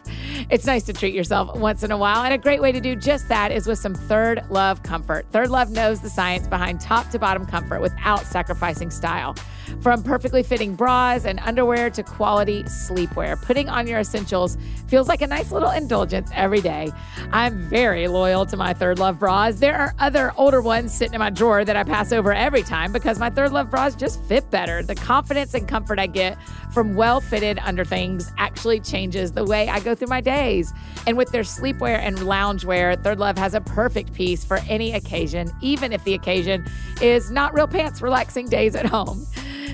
[0.51, 2.25] It's nice to treat yourself once in a while.
[2.25, 5.25] And a great way to do just that is with some Third Love comfort.
[5.31, 9.35] Third Love knows the science behind top to bottom comfort without sacrificing style.
[9.81, 14.57] From perfectly fitting bras and underwear to quality sleepwear, putting on your essentials
[14.89, 16.91] feels like a nice little indulgence every day.
[17.33, 19.59] I'm very loyal to my Third Love bras.
[19.61, 22.93] There are other older ones sitting in my drawer that I pass over every time
[22.93, 24.83] because my Third Love bras just fit better.
[24.83, 26.39] The confidence and comfort I get
[26.73, 30.73] from well fitted underthings actually changes the way I go through my days.
[31.07, 35.51] And with their sleepwear and loungewear, Third Love has a perfect piece for any occasion,
[35.61, 36.67] even if the occasion
[37.01, 39.27] is not real pants relaxing days at home.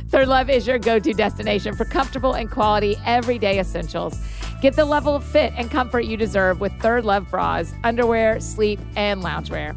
[0.08, 4.18] Third Love is your go to destination for comfortable and quality everyday essentials.
[4.60, 8.78] Get the level of fit and comfort you deserve with Third Love bras, underwear, sleep,
[8.96, 9.74] and loungewear.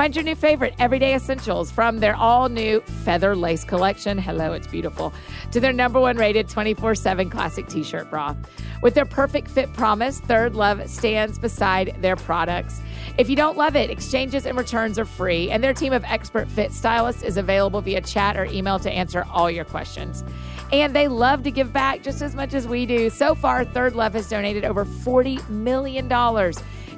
[0.00, 4.16] Find your new favorite everyday essentials from their all new feather lace collection.
[4.16, 5.12] Hello, it's beautiful.
[5.52, 8.34] To their number one rated 24 7 classic t shirt bra.
[8.80, 12.80] With their perfect fit promise, Third Love stands beside their products.
[13.18, 16.48] If you don't love it, exchanges and returns are free, and their team of expert
[16.48, 20.24] fit stylists is available via chat or email to answer all your questions.
[20.72, 23.10] And they love to give back just as much as we do.
[23.10, 26.08] So far, Third Love has donated over $40 million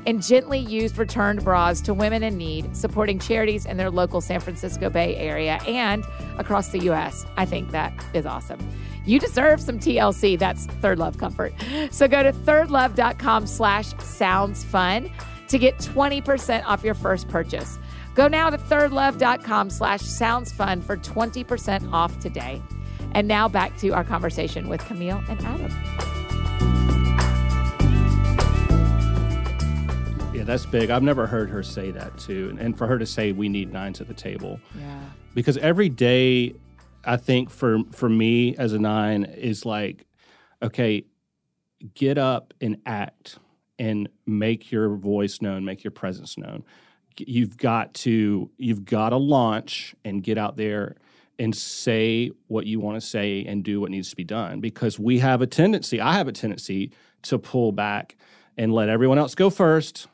[0.07, 4.41] in gently used returned bras to women in need, supporting charities in their local San
[4.41, 6.05] Francisco Bay Area and
[6.38, 7.25] across the U.S.
[7.37, 8.61] I think that is awesome.
[9.05, 10.38] You deserve some TLC.
[10.38, 11.55] That's Third Love Comfort.
[11.91, 15.11] So go to thirdlove.com slash sounds fun
[15.49, 17.79] to get 20% off your first purchase.
[18.15, 22.62] Go now to thirdlove.com slash sounds fun for 20% off today.
[23.12, 27.02] And now back to our conversation with Camille and Adam.
[30.42, 30.90] Yeah, that's big.
[30.90, 32.48] I've never heard her say that too.
[32.50, 34.59] And, and for her to say we need nines at the table.
[34.76, 35.00] Yeah.
[35.35, 36.57] Because every day
[37.05, 40.05] I think for for me as a nine is like,
[40.61, 41.05] okay,
[41.94, 43.38] get up and act
[43.78, 46.64] and make your voice known, make your presence known.
[47.18, 50.96] You've got to you've got to launch and get out there
[51.38, 54.98] and say what you want to say and do what needs to be done because
[54.98, 56.90] we have a tendency, I have a tendency
[57.22, 58.16] to pull back
[58.59, 60.09] and let everyone else go first.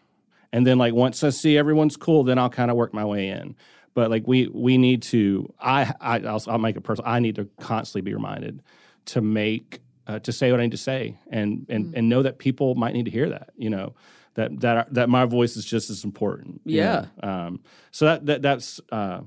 [0.52, 3.28] And then like once I see everyone's cool, then I'll kind of work my way
[3.28, 3.54] in.
[3.94, 5.52] but like we we need to.
[5.61, 7.11] I, I I'll, I'll make a personal.
[7.11, 8.62] I need to constantly be reminded
[9.06, 12.38] to make uh, to say what I need to say, and and and know that
[12.38, 13.50] people might need to hear that.
[13.56, 13.94] You know
[14.34, 16.61] that that that my voice is just as important.
[16.64, 17.06] you Yeah.
[17.22, 17.28] know?
[17.28, 17.61] Um.
[17.90, 19.20] So that that that's uh,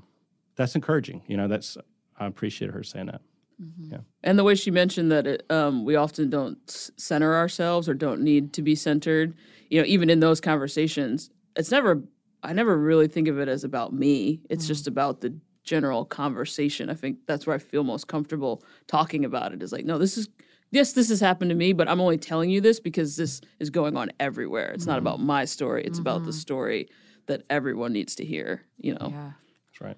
[0.56, 1.22] that's encouraging.
[1.28, 1.76] You know, that's
[2.18, 3.20] I appreciate her saying that.
[3.62, 3.96] Mm-hmm.
[4.24, 6.58] And the way she mentioned that it, um, we often don't
[6.96, 9.34] center ourselves or don't need to be centered,
[9.70, 12.02] you know, even in those conversations, it's never,
[12.42, 14.40] I never really think of it as about me.
[14.50, 14.68] It's mm-hmm.
[14.68, 16.90] just about the general conversation.
[16.90, 20.18] I think that's where I feel most comfortable talking about it is like, no, this
[20.18, 20.28] is,
[20.72, 23.70] yes, this has happened to me, but I'm only telling you this because this is
[23.70, 24.70] going on everywhere.
[24.72, 25.06] It's not mm-hmm.
[25.06, 26.88] about my story, it's about the story
[27.26, 29.08] that everyone needs to hear, you know?
[29.10, 29.30] Yeah.
[29.68, 29.96] That's right.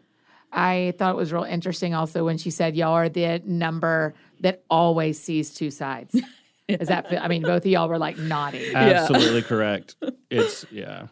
[0.55, 4.63] I thought it was real interesting also when she said y'all are the number that
[4.71, 6.15] always sees two sides.
[6.69, 8.75] Is that feel- I mean both of y'all were like nodding.
[8.75, 9.97] Absolutely correct.
[10.31, 11.07] It's yeah.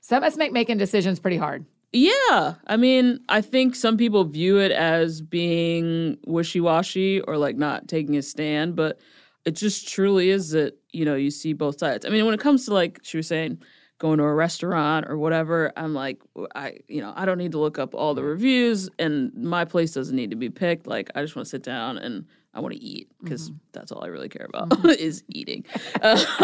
[0.00, 1.64] So that must make making decisions pretty hard.
[1.92, 2.54] Yeah.
[2.66, 7.88] I mean, I think some people view it as being wishy washy or like not
[7.88, 8.98] taking a stand, but
[9.46, 12.04] it just truly is that, you know, you see both sides.
[12.04, 13.62] I mean, when it comes to like she was saying,
[13.98, 16.20] going to a restaurant or whatever, I'm like,
[16.54, 19.92] I, you know, I don't need to look up all the reviews and my place
[19.92, 20.86] doesn't need to be picked.
[20.86, 23.58] Like, I just want to sit down and I want to eat because mm-hmm.
[23.72, 24.88] that's all I really care about mm-hmm.
[24.98, 25.64] is eating.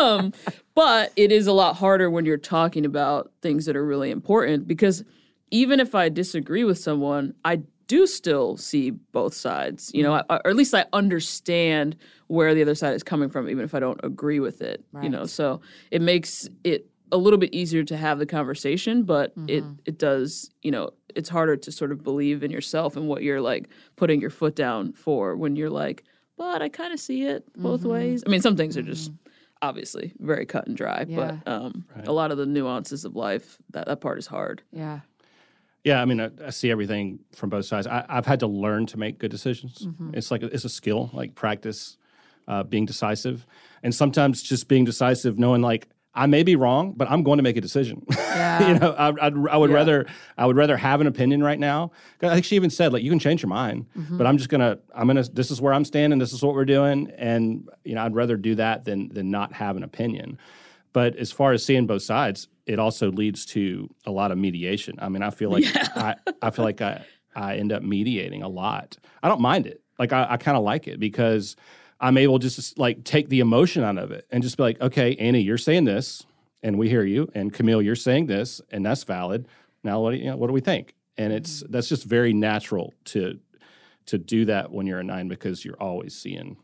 [0.01, 0.33] um,
[0.75, 4.67] but it is a lot harder when you're talking about things that are really important
[4.67, 5.05] because
[5.51, 10.33] even if I disagree with someone, I do still see both sides, you know, mm-hmm.
[10.33, 13.75] I, or at least I understand where the other side is coming from, even if
[13.75, 15.27] I don't agree with it, you know.
[15.27, 19.97] So it makes it a little bit easier to have the conversation, but it it
[19.99, 23.69] does, you know, it's harder to sort of believe in yourself and what you're like
[23.97, 26.05] putting your foot down for when you're like,
[26.37, 28.25] but I kind of see it both ways.
[28.27, 29.13] I mean, some things are just
[29.63, 31.39] obviously very cut and dry, Yeah.
[31.45, 34.63] but um, a lot of the nuances of life that that part is hard.
[34.73, 35.01] Yeah.
[35.85, 37.87] Yeah, I mean, I, I see everything from both sides.
[37.87, 39.87] I, I've had to learn to make good decisions.
[40.15, 41.99] It's like it's a skill, like practice,
[42.49, 43.47] uh, being decisive,
[43.83, 47.43] and sometimes just being decisive, knowing like I may be wrong, but I'm going to
[47.43, 48.07] make a decision.
[48.35, 48.69] Yeah.
[48.69, 49.77] you know, I, I'd, I would Yeah.
[49.77, 51.93] rather I would rather have an opinion right now.
[52.21, 54.19] I think she even said like you can change your mind, mm-hmm.
[54.19, 56.19] but I'm just gonna I'm gonna this is where I'm standing.
[56.19, 59.53] This is what we're doing, and you know I'd rather do that than than not
[59.53, 60.39] have an opinion.
[60.93, 64.97] But as far as seeing both sides, it also leads to a lot of mediation.
[64.99, 65.65] I mean, I feel like
[65.97, 67.05] I, I feel like I,
[67.37, 68.97] I end up mediating a lot.
[69.23, 69.81] I don't mind it.
[69.99, 71.55] Like I, I kind of like it because
[72.05, 74.79] I'm able just to like take the emotion out of it and just be like,
[74.79, 76.27] okay, Annie, you're saying this,
[76.63, 79.49] and we hear you, and Camille, you're saying this, and that's valid.
[79.83, 80.95] Now, what do you know, what do we think?
[81.17, 83.41] And it's that's just very natural to
[84.05, 86.59] to do that when you're a nine because you're always seeing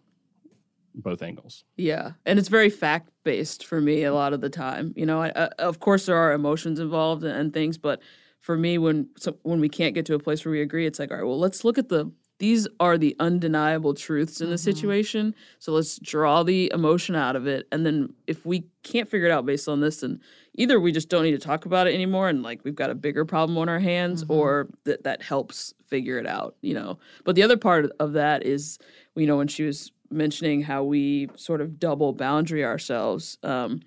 [0.94, 1.64] both angles.
[1.79, 4.92] Yeah, and it's very fact based for me a lot of the time.
[4.94, 8.03] You know, I, uh, of course there are emotions involved and, and things, but
[8.40, 10.98] for me, when so, when we can't get to a place where we agree, it's
[10.98, 14.59] like, all right, well, let's look at the these are the undeniable truths in the
[14.59, 15.35] situation.
[15.59, 19.31] So let's draw the emotion out of it, and then if we can't figure it
[19.31, 20.20] out based on this, then
[20.55, 22.94] either we just don't need to talk about it anymore, and like we've got a
[22.94, 26.57] bigger problem on our hands, or that that helps figure it out.
[26.62, 28.79] You know, but the other part of that is,
[29.14, 33.38] you know, when she was mentioning how we sort of double boundary ourselves.
[33.42, 33.83] Um,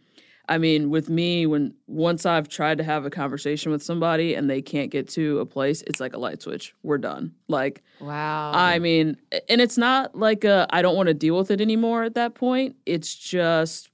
[0.49, 4.49] I mean, with me, when once I've tried to have a conversation with somebody and
[4.49, 6.73] they can't get to a place, it's like a light switch.
[6.83, 7.33] We're done.
[7.47, 8.51] Like, Wow.
[8.53, 9.15] I mean,
[9.47, 12.35] and it's not like a, I don't want to deal with it anymore at that
[12.35, 12.75] point.
[12.85, 13.89] It's just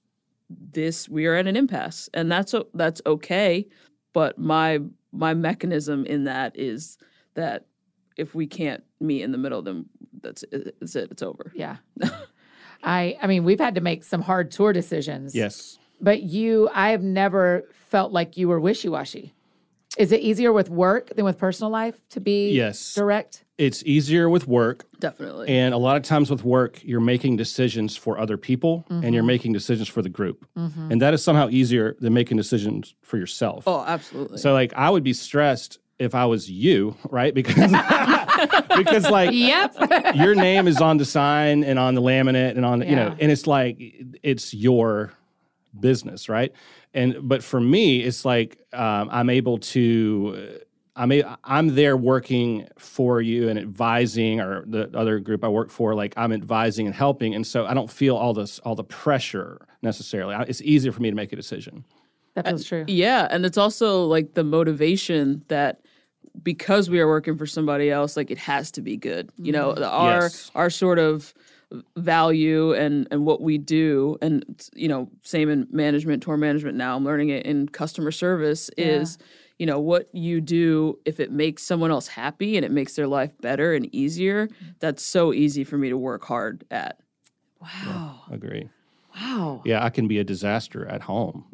[0.50, 3.68] this we are at an impasse, and that's that's okay.
[4.14, 4.80] But my
[5.12, 6.98] my mechanism in that is
[7.36, 7.66] that
[8.18, 9.86] if we can't meet in the middle, then
[10.22, 10.76] that's it.
[10.82, 11.12] It's it.
[11.12, 11.52] It's over.
[11.56, 11.78] yeah.
[12.84, 15.36] I I mean, we've had to make some hard tour decisions.
[15.36, 15.79] Yes.
[16.02, 19.34] But you I have never felt like you were wishy-washy.
[19.98, 22.94] Is it easier with work than with personal life to be Yes.
[22.94, 23.44] direct?
[23.58, 25.50] It's easier with work Definitely.
[25.50, 29.22] And a lot of times with work, you're making decisions for other people and you're
[29.22, 29.28] mm-hmm.
[29.28, 30.46] making decisions for the group.
[30.58, 30.92] Mm-hmm.
[30.92, 33.64] And that is somehow easier than making decisions for yourself.
[33.68, 34.38] oh, absolutely.
[34.38, 37.34] So like I would be stressed if I was you, right?
[37.40, 37.72] Because
[38.78, 40.16] because like Yep.
[40.16, 43.14] your name is on the sign and on the laminate and on the, you know,
[43.20, 43.78] and it's like
[44.24, 45.12] it's your
[45.80, 46.52] business, right?
[46.94, 50.36] And but for me, it's like um, I'm able to.
[50.38, 50.64] Uh,
[50.96, 55.70] I'm a, I'm there working for you and advising, or the other group I work
[55.70, 58.84] for, like I'm advising and helping, and so I don't feel all this all the
[58.84, 60.36] pressure necessarily.
[60.36, 61.86] I- It's easier for me to make a decision.
[62.36, 62.82] that feels true.
[62.82, 65.80] Uh, yeah, and it's also like the motivation that
[66.44, 69.30] because we are working for somebody else, like it has to be good.
[69.38, 69.80] You know, mm-hmm.
[69.82, 70.52] the, our Yes.
[70.54, 71.34] our sort of
[71.96, 74.44] value and and what we do, and
[74.76, 76.78] you know, same in management, tour management.
[76.78, 78.70] Now I'm learning it in customer service.
[78.78, 79.18] Is
[79.60, 83.08] you know, what you do if it makes someone else happy and it makes their
[83.08, 84.48] life better and easier,
[84.80, 87.00] that's so easy for me to work hard at.
[87.62, 88.22] Wow.
[88.32, 88.70] Agree.
[89.14, 89.62] Wow.
[89.66, 91.46] Yeah, I can be a disaster at home.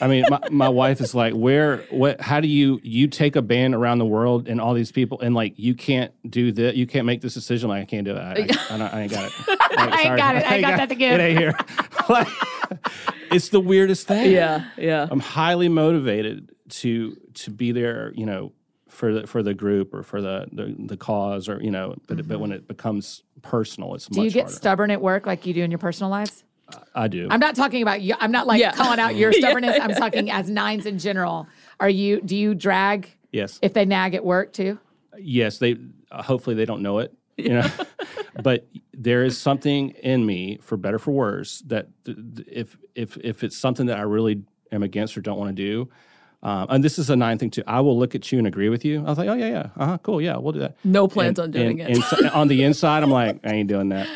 [0.00, 3.42] I mean, my, my wife is like, where, what, how do you, you take a
[3.42, 6.76] band around the world and all these people and like, you can't do that.
[6.76, 7.68] You can't make this decision.
[7.70, 8.18] Like, I can't do it.
[8.18, 9.32] I, I, I, I ain't got it.
[9.76, 10.44] Like, I ain't got it.
[10.46, 11.12] I ain't got that to give.
[11.12, 11.54] It ain't here.
[12.08, 12.28] like,
[13.30, 14.32] it's the weirdest thing.
[14.32, 15.06] Yeah, yeah.
[15.10, 18.52] I'm highly motivated to, to be there, you know,
[18.88, 22.26] for the, for the group or for the, the, the cause or, you know, but,
[22.26, 24.14] but when it becomes personal, it's Mm-hmm.
[24.14, 24.56] Do you get harder.
[24.56, 26.44] stubborn at work like you do in your personal lives?
[26.94, 27.28] I do.
[27.30, 28.14] I'm not talking about you.
[28.18, 28.72] I'm not like Yeah.
[28.72, 29.78] calling out your stubbornness.
[29.80, 31.46] I'm talking as nines in general.
[31.80, 32.20] Are you?
[32.20, 33.58] Do you drag yes.
[33.62, 34.78] if they nag at work too?
[35.18, 35.74] yes they
[36.10, 37.66] uh, hopefully they don't know it you know
[38.42, 43.16] but there is something in me for better for worse that th- th- if if
[43.24, 45.88] if it's something that i really am against or don't want to do
[46.42, 48.68] um, and this is a nine thing too i will look at you and agree
[48.68, 51.08] with you i was like oh yeah yeah uh-huh cool yeah we'll do that No
[51.08, 51.94] plans And- on doing and- it.
[51.96, 54.06] and so- on the inside i'm like i ain't doing that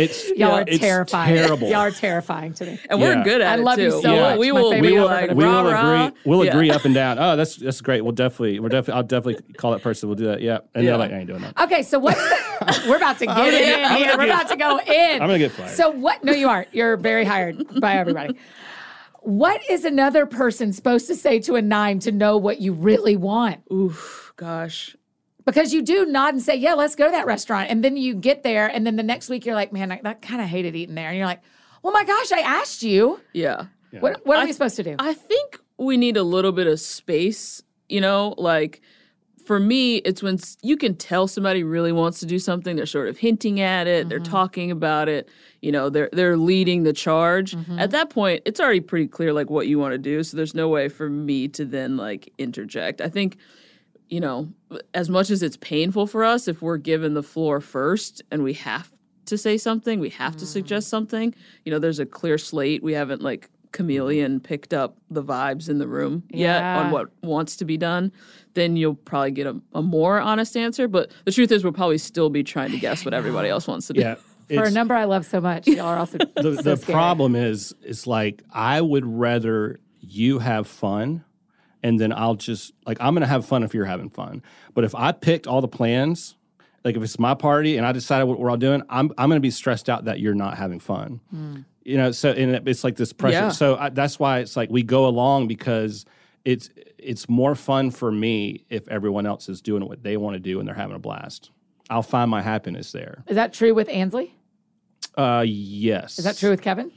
[0.00, 1.36] it's Y'all are it's terrifying.
[1.36, 2.78] terrible Y'all are terrifying to me.
[2.88, 3.16] and Yeah.
[3.18, 3.46] we're good at it.
[3.50, 3.82] I it love too.
[3.84, 4.20] you so Yeah.
[4.20, 4.38] much.
[4.38, 6.06] We My will, favorite we will, color to we will rah-rah.
[6.06, 6.18] agree.
[6.24, 6.50] We'll Yeah.
[6.52, 7.18] agree up and down.
[7.18, 8.02] Oh, that's that's great.
[8.02, 10.08] We'll definitely, we're definitely, I'll definitely call that person.
[10.08, 10.40] We'll do that.
[10.40, 10.90] Yeah, and Yeah.
[10.90, 11.60] they're like, I ain't doing that.
[11.62, 14.06] Okay, so what's the, we're about to get it in here.
[14.08, 15.12] gonna We're about to go in.
[15.22, 15.70] I'm gonna get fired.
[15.70, 16.24] So what?
[16.24, 16.74] No, you aren't.
[16.74, 18.36] You're very hired by everybody.
[19.22, 23.16] What is another person supposed to say to a nine to know what you really
[23.16, 23.60] want?
[23.70, 24.96] Oof, gosh.
[25.50, 28.14] Because you do nod and say, "Yeah, let's go to that restaurant," and then you
[28.14, 30.74] get there, and then the next week you're like, "Man, I, I kind of hated
[30.76, 31.42] eating there," and you're like,
[31.82, 33.20] "Well, my gosh, I asked you.
[33.32, 33.66] Yeah.
[33.98, 36.66] What What are I- we supposed to do?" I think we need a little bit
[36.66, 38.82] of space, you know, like
[39.50, 43.08] for me, it's when you can tell somebody really wants to do something, they're sort
[43.08, 44.30] of hinting at it, they're mm-hmm.
[44.30, 45.28] talking about it,
[45.60, 47.56] you know, they're they're leading the charge.
[47.56, 47.78] Mm-hmm.
[47.78, 50.54] At that point, it's already pretty clear like what you want to do, so there's
[50.54, 53.00] no way for me to then like interject.
[53.00, 53.38] I think
[54.10, 54.52] you know,
[54.92, 58.52] as much as it's painful for us if we're given the floor first and we
[58.54, 58.90] have
[59.26, 60.90] to say something, we have to suggest mm.
[60.90, 62.82] something, you know, there's a clear slate.
[62.82, 64.44] We haven't like chameleon mm-hmm.
[64.44, 68.12] picked up the vibes in the room yet on what wants to be done,
[68.54, 70.88] then you'll probably get a, a more honest answer.
[70.88, 73.86] But the truth is, we'll probably still be trying to guess what everybody else wants
[73.86, 74.00] to do.
[74.00, 74.16] yeah.
[74.48, 77.72] For a number I love so much, y'all are also the, so the problem is
[77.84, 81.24] is like I would rather you have fun
[81.82, 84.42] and then I'll just like I'm gonna have fun if you're having fun.
[84.74, 86.36] But if I picked all the plans,
[86.84, 89.40] like if it's my party and I decided what we're all doing, I'm I'm gonna
[89.40, 91.20] be stressed out that you're not having fun.
[91.84, 93.36] You know, so and it's like this pressure.
[93.36, 93.48] Yeah.
[93.50, 96.04] So I, that's why it's like we go along because
[96.44, 100.40] it's it's more fun for me if everyone else is doing what they want to
[100.40, 101.50] do and they're having a blast.
[101.88, 103.24] I'll find my happiness there.
[103.26, 104.34] Is that true with Ansley?
[105.16, 106.18] Uh, yes.
[106.18, 106.92] Is that true with Kevin?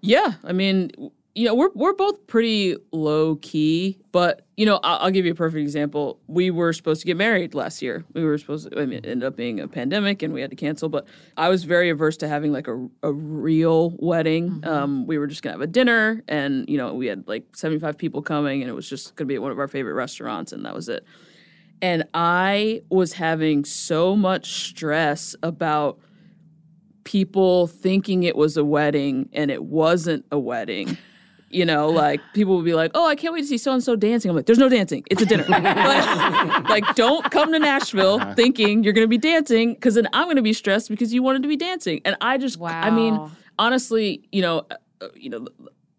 [0.00, 4.80] Yeah, I mean, w- you know, we're we're both pretty low key, but you know,
[4.82, 6.18] I'll, I'll give you a perfect example.
[6.26, 8.04] We were supposed to get married last year.
[8.12, 8.80] We were supposed to.
[8.80, 10.88] I mean, it ended up being a pandemic, and we had to cancel.
[10.88, 14.62] But I was very averse to having like a a real wedding.
[14.64, 17.78] Um, we were just gonna have a dinner, and you know, we had like seventy
[17.78, 20.52] five people coming, and it was just gonna be at one of our favorite restaurants,
[20.52, 21.04] and that was it.
[21.80, 26.00] And I was having so much stress about
[27.04, 30.98] people thinking it was a wedding and it wasn't a wedding.
[31.50, 33.82] You know, like people would be like, "Oh, I can't wait to see so and
[33.82, 35.02] so dancing." I'm like, "There's no dancing.
[35.10, 35.44] It's a dinner.
[35.48, 40.26] like, like, don't come to Nashville thinking you're going to be dancing because then I'm
[40.26, 43.30] going to be stressed because you wanted to be dancing." And I just, I mean,
[43.58, 44.66] honestly, you know,
[45.00, 45.46] uh, you know,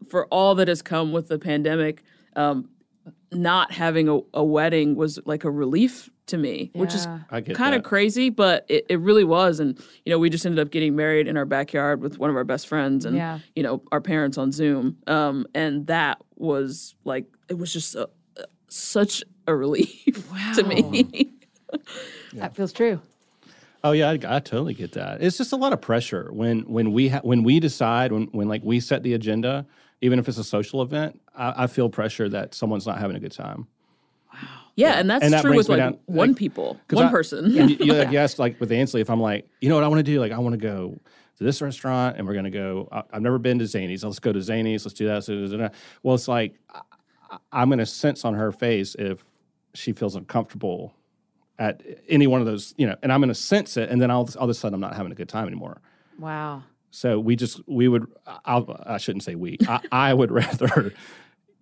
[0.08, 2.04] for all that has come with the pandemic,
[2.36, 2.70] um,
[3.32, 7.20] not having a, a wedding was like a relief to me, which is Yeah.
[7.32, 9.60] I get kind of crazy, but it, it really was.
[9.60, 12.36] And, you know, we just ended up getting married in our backyard with one of
[12.36, 13.40] our best friends and, Yeah.
[13.56, 14.98] you know, our parents on Zoom.
[15.08, 20.04] Um, and that was like, it was just a, a- such a relief
[20.56, 21.32] to me.
[22.34, 23.00] That feels true.
[23.84, 25.22] Oh yeah, I, I totally get that.
[25.22, 28.48] It's just a lot of pressure when when we ha- when we decide when when
[28.48, 29.66] like we set the agenda,
[30.02, 31.20] even if it's a social event.
[31.36, 33.68] I, I feel pressure that someone's not having a good time.
[34.34, 34.40] Wow.
[34.76, 36.98] Yeah, And that's And that true brings with me like down- one like, people, 'Cause
[36.98, 37.46] one I- person.
[37.58, 39.84] And you, you, like, you asked like with Ansley, if I'm like, you know what
[39.84, 40.20] I want to do?
[40.20, 40.98] Like I want to go
[41.38, 42.88] to this restaurant, and we're gonna go.
[42.92, 44.04] I, I've never been to Zany's.
[44.04, 44.86] Let's go to Zany's.
[44.86, 45.24] Let's do that.
[45.24, 45.70] So, so, so,
[46.04, 46.82] Well, it's like I,
[47.32, 49.26] I- I'm gonna sense on her face if
[49.74, 50.94] she feels uncomfortable
[51.58, 54.28] at any one of those, you know, and I'm gonna sense it, and then all,
[54.38, 55.82] all of a sudden I'm not having a good time anymore.
[56.18, 56.64] Wow.
[56.92, 58.08] So we just we would
[58.46, 60.94] I'll, I shouldn't say we I, I would rather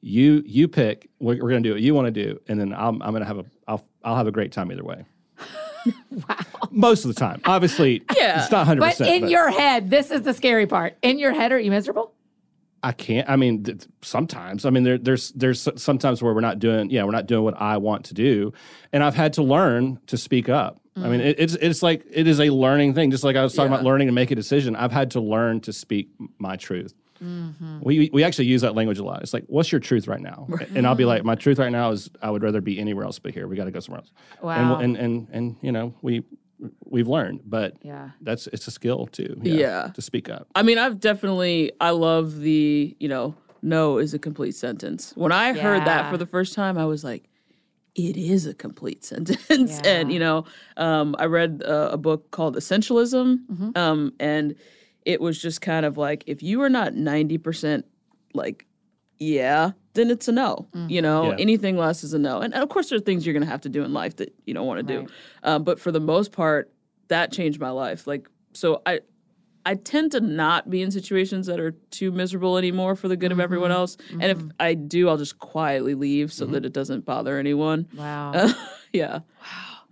[0.01, 3.01] you you pick what we're gonna do what you want to do and then I'm
[3.01, 5.05] I'm gonna have a I'll I'll have a great time either way.
[6.11, 6.35] Wow.
[6.71, 8.41] Most of the time, obviously, Yeah.
[8.41, 9.09] it's not hundred percent.
[9.09, 10.97] But in your head, this is the scary part.
[11.01, 12.13] In your head, are you miserable?
[12.83, 13.29] I can't.
[13.29, 14.65] I mean, th- sometimes.
[14.65, 16.89] I mean, there, there's there's sometimes where we're not doing.
[16.89, 18.51] Yeah, we're not doing what I want to do,
[18.91, 20.81] and I've had to learn to speak up.
[20.97, 21.05] Mm-hmm.
[21.05, 23.11] I mean, it, it's it's like it is a learning thing.
[23.11, 23.77] Just like I was talking Yeah.
[23.77, 24.75] about learning to make a decision.
[24.75, 26.93] I've had to learn to speak my truth.
[27.23, 27.79] Mm-hmm.
[27.81, 29.21] We we actually use that language a lot.
[29.23, 30.47] It's like, what's your truth right now?
[30.75, 31.27] And I'll be like, mm-hmm.
[31.27, 33.47] my truth right now is I would rather be anywhere else but here.
[33.47, 34.11] We got to go somewhere else.
[34.41, 34.77] Wow.
[34.77, 36.23] And, and and and you know we
[36.85, 38.09] we've learned, but Yeah.
[38.21, 39.39] that's it's a skill too.
[39.43, 39.91] Yeah.
[39.93, 40.47] to speak up.
[40.55, 45.11] I mean, I've definitely I love the, you know, no is a complete sentence.
[45.15, 47.29] When I heard that for the first time, I was like,
[47.97, 49.81] it is a complete sentence.
[49.83, 50.45] and, you know,
[50.77, 53.39] um, I read uh, a book called Essentialism.
[53.51, 53.69] Mm-hmm.
[53.75, 54.55] Um, and
[55.05, 57.83] it was just kind of like, if you are not 90%
[58.33, 58.65] like,
[59.19, 60.67] yeah, then it's a no.
[60.75, 60.89] Mm.
[60.91, 61.37] You know, Yeah.
[61.39, 62.39] anything less is a no.
[62.39, 64.17] And, and of course, there are things you're going to have to do in life
[64.17, 65.07] that you don't want to do.
[65.43, 66.71] Um, but for the most part,
[67.07, 68.05] that changed my life.
[68.05, 68.99] Like, so I,
[69.67, 73.31] I tend to not be in situations that are too miserable anymore for the good
[73.31, 73.79] of everyone Mm-hmm.
[73.79, 73.97] else.
[74.11, 74.49] And if mm-hmm.
[74.59, 76.65] I do, I'll just quietly leave so that mm-hmm.
[76.65, 77.87] it doesn't bother anyone.
[77.95, 78.31] Wow.
[78.33, 78.53] Uh,
[78.93, 79.19] yeah.
[79.19, 79.21] Wow.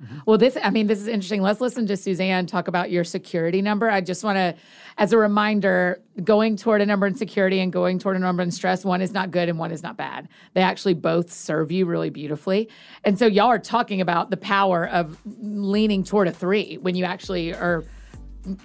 [0.01, 0.19] Mm-hmm.
[0.26, 1.41] Well, this, I mean, this is interesting.
[1.41, 3.89] Let's listen to Suzanne talk about your security number.
[3.89, 4.55] I just want to,
[4.97, 8.51] as a reminder, going toward a number in security and going toward a number in
[8.51, 10.28] stress, one is not good and one is not bad.
[10.53, 12.69] They actually both serve you really beautifully.
[13.03, 17.05] And so, y'all are talking about the power of leaning toward a three when you
[17.05, 17.86] actually are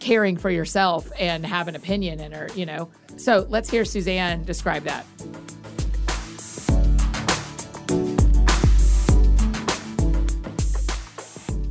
[0.00, 2.90] caring for yourself and have an opinion and are, you know.
[3.16, 5.04] So, let's hear Suzanne describe that.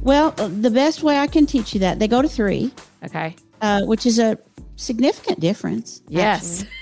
[0.02, 2.72] Well, uh, the best way I can teach you that, they go to three,
[3.04, 3.36] Okay.
[3.62, 4.38] uh, which is a
[4.76, 6.02] significant difference.
[6.08, 6.62] Yes.
[6.62, 6.76] actually.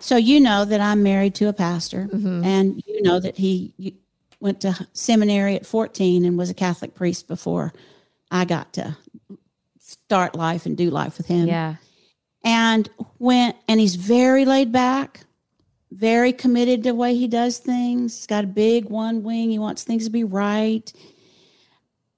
[0.00, 2.44] So you know that I'm married to a pastor, Mm-hmm.
[2.44, 3.72] and you know that he
[4.40, 7.72] went to seminary at 14 and was a Catholic priest before
[8.30, 8.96] I got to
[10.12, 11.48] start life and do life with him.
[11.48, 11.76] Yeah.
[12.44, 12.86] And
[13.16, 15.20] when and he's very laid back,
[15.90, 18.18] very committed to the way he does things.
[18.18, 19.50] He's got a big one wing.
[19.50, 20.92] He wants things to be right.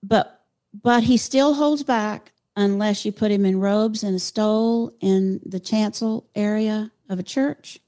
[0.03, 0.43] But
[0.83, 5.41] but he still holds back unless you put him in robes and a stole in
[5.47, 7.79] the chancel area of a church.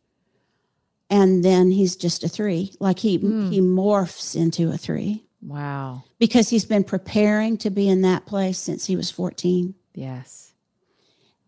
[1.11, 2.75] And then he's just a three.
[2.79, 3.51] Like he hmm.
[3.51, 6.05] he morphs into a three Wow.
[6.19, 10.53] because he's been preparing to be in that place since he was 14 Yes.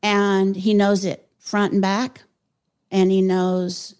[0.02, 2.22] and he knows it front and back
[2.90, 3.94] and he knows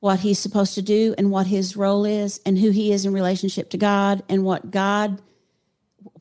[0.00, 3.12] what he's supposed to do and what his role is and who he is in
[3.12, 5.22] relationship to God and what God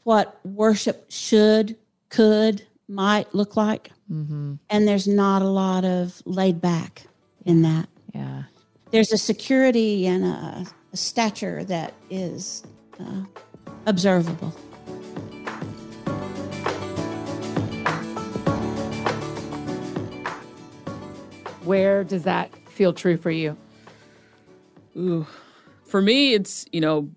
[0.03, 1.75] what worship should
[2.09, 4.53] could might look like Mm-hmm.
[4.69, 7.03] and there's not a lot of laid back
[7.45, 8.43] in that Yeah.
[8.91, 12.63] there's a security and a, a stature that is
[13.01, 13.23] uh,
[13.85, 14.53] observable
[21.67, 23.57] Where does that feel true for you?
[24.95, 25.27] Ooh.
[25.83, 27.09] For me, it's, you know,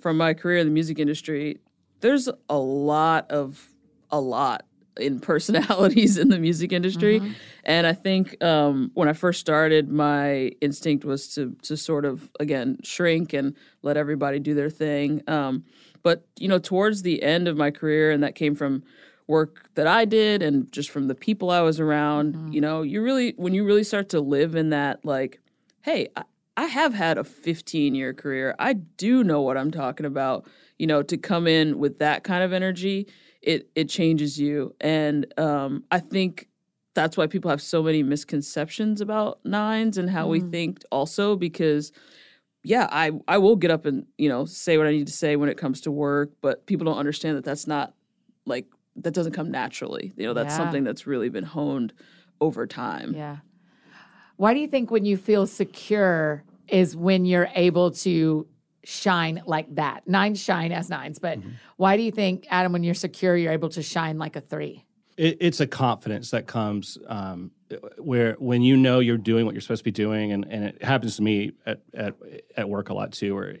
[0.00, 1.58] from my career in the music industry,
[2.00, 3.68] there's a lot of,
[4.10, 4.64] a lot
[4.98, 7.20] in personalities in the music industry.
[7.64, 12.30] And I think um, when I first started, my instinct was to, to sort of,
[12.40, 15.22] again, shrink and let everybody do their thing.
[15.28, 15.64] Um,
[16.02, 18.84] but, you know, towards the end of my career, and that came from
[19.28, 23.02] work that I did and just from the people I was around, you know, you
[23.02, 25.40] really, when you really start to live in that, like,
[25.82, 26.22] hey, I,
[26.56, 28.54] I have had a 15 year career.
[28.58, 30.46] I do know what I'm talking about.
[30.78, 33.06] You know, to come in with that kind of energy,
[33.42, 34.74] it it changes you.
[34.80, 36.48] And um, I think
[36.94, 41.92] that's why people have so many misconceptions about nines and how we think also because
[42.62, 45.36] yeah, I I will get up and, you know, say what I need to say
[45.36, 47.94] when it comes to work, but people don't understand that that's not
[48.44, 48.66] like
[48.98, 50.12] that doesn't come naturally.
[50.16, 50.56] You know, that's Yeah.
[50.58, 51.92] something that's really been honed
[52.40, 53.14] over time.
[53.14, 53.38] Yeah.
[54.36, 58.46] Why do you think when you feel secure is when you're able to
[58.84, 60.06] shine like that?
[60.06, 61.38] Nine shine as nines, but
[61.76, 64.84] why do you think, Adam, when you're secure, you're able to shine like a three?
[65.16, 67.50] It, it's a confidence that comes um,
[67.98, 70.84] where when you know you're doing what you're supposed to be doing, and, and it
[70.84, 72.14] happens to me at, at
[72.58, 73.56] at work a lot too, where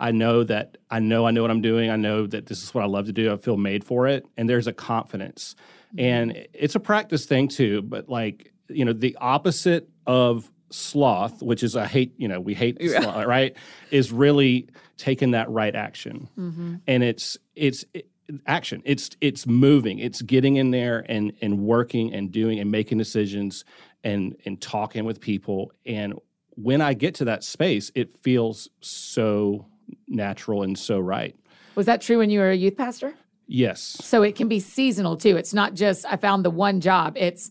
[0.00, 1.90] I know that I know I know what I'm doing.
[1.90, 3.32] I know that this is what I love to do.
[3.32, 5.56] I feel made for it, and there's a confidence,
[5.88, 6.00] mm-hmm.
[6.00, 7.82] and it's a practice thing too.
[7.82, 12.54] But like you know, the opposite of sloth, which is I hate, you know, we
[12.54, 13.56] hate sloth, right?
[13.90, 16.76] Is really taking that right action, mm-hmm.
[16.86, 18.08] and it's it's it,
[18.46, 18.82] action.
[18.84, 19.98] It's it's moving.
[19.98, 23.64] It's getting in there and and working and doing and making decisions
[24.04, 25.72] and and talking with people.
[25.86, 26.14] And
[26.50, 29.66] when I get to that space, it feels so
[30.06, 31.34] natural and so right.
[31.74, 33.14] Was that true when you were a youth pastor?
[33.46, 33.80] Yes.
[34.02, 35.36] So it can be seasonal too.
[35.36, 37.16] It's not just I found the one job.
[37.16, 37.50] It's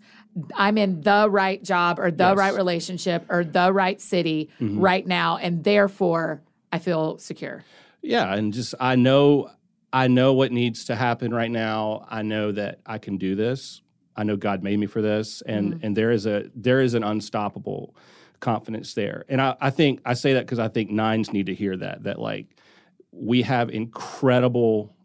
[0.53, 2.37] I'm in the right job or the Yes.
[2.37, 4.79] right relationship or the right city Mm-hmm.
[4.79, 7.63] right now, and therefore I feel secure.
[8.03, 9.49] Yeah, and just I know
[9.91, 12.05] I know what needs to happen right now.
[12.09, 13.81] I know that I can do this.
[14.15, 17.03] I know God made me for this, and and there is a there is an
[17.03, 17.95] unstoppable
[18.39, 19.25] confidence there.
[19.29, 22.03] And I, I think I say that because I think nines need to hear that
[22.03, 22.47] that like
[23.11, 24.95] we have incredible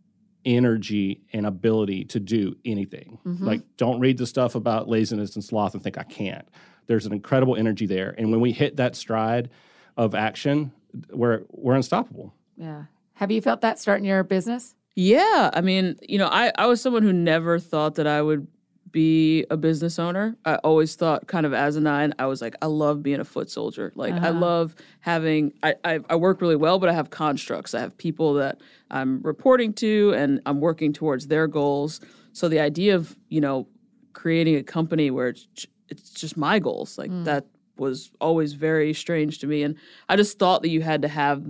[0.45, 3.18] energy and ability to do anything.
[3.24, 3.45] Mm-hmm.
[3.45, 6.47] Like don't read the stuff about laziness and sloth and think I can't.
[6.87, 9.51] There's an incredible energy there, and when we hit that stride
[9.97, 10.72] of action,
[11.11, 12.35] we're we're unstoppable.
[12.57, 12.85] Yeah.
[13.14, 14.74] Have you felt that starting your business?
[14.95, 18.47] Yeah, I mean, you know, I I was someone who never thought that I would
[18.93, 20.36] be a business owner.
[20.45, 23.24] I always thought, kind of as a nine, I was like, I love being a
[23.24, 23.93] foot soldier.
[23.95, 24.32] Like, I uh-huh.
[24.32, 25.53] love having.
[25.62, 27.74] I, I I work really well, but I have constructs.
[27.74, 32.01] I have people that I'm reporting to, and I'm working towards their goals.
[32.32, 33.66] So the idea of you know
[34.12, 37.24] creating a company where it's it's just my goals, like mm.
[37.24, 37.47] that
[37.78, 39.76] was always very strange to me, and
[40.09, 41.45] I just thought that you had to have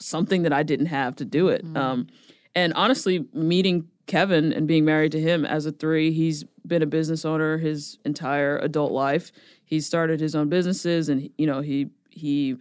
[0.00, 1.64] something that I didn't have to do it.
[1.64, 1.76] Mm.
[1.76, 2.06] Um,
[2.54, 6.86] and honestly, meeting Kevin and being married to him as a three, he's been a
[6.86, 9.30] business owner his entire adult life.
[9.64, 12.56] He started his own businesses, and you know he he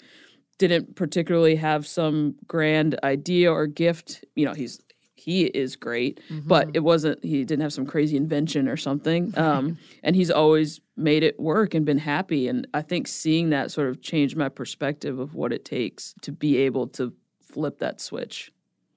[0.60, 4.24] didn't particularly have some grand idea or gift.
[4.36, 4.82] You know, he's
[5.16, 7.24] he is great, but it wasn't.
[7.24, 9.34] He didn't have some crazy invention or something.
[9.38, 12.48] Um, and he's always made it work and been happy.
[12.48, 16.32] And I think seeing that sort of changed my perspective of what it takes to
[16.32, 18.52] be able to flip that switch.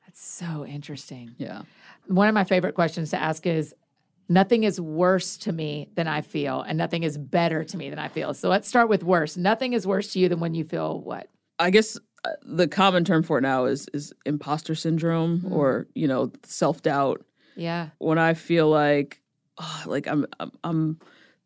[0.06, 1.34] That's so interesting.
[1.38, 1.62] Yeah.
[2.06, 3.74] One of my favorite questions to ask is
[4.28, 7.98] nothing is worse to me than I feel, and nothing is better to me than
[7.98, 8.32] I feel.
[8.34, 9.36] So let's start with worse.
[9.36, 11.28] Nothing is worse to you than when you feel what?
[11.58, 16.08] I guess uh, the common term for it now is is imposter syndrome or you
[16.08, 17.24] know self doubt.
[17.56, 17.90] Yeah.
[17.98, 19.20] When I feel like
[19.58, 21.00] oh, like I'm, I'm I'm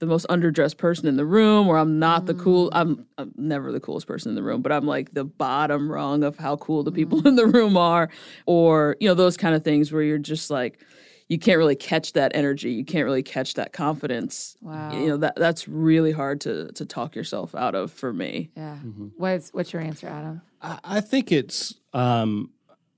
[0.05, 2.71] the most underdressed person in the room, or I'm not the cool.
[2.71, 2.77] Mm.
[2.77, 6.23] I'm, I'm never the coolest person in the room, but I'm like the bottom rung
[6.23, 7.27] of how cool the people mm.
[7.29, 8.11] in the room are,
[8.47, 10.81] or you know those kind of things where you're just like
[11.29, 14.57] you can't really catch that energy, you can't really catch that confidence.
[14.61, 14.93] Wow.
[14.93, 18.51] You know that that's really hard to to talk yourself out of for me.
[18.57, 18.79] Yeah.
[18.85, 19.09] Mm-hmm.
[19.17, 20.43] What's what's your answer, Adam?
[20.61, 22.51] I, I think it's um,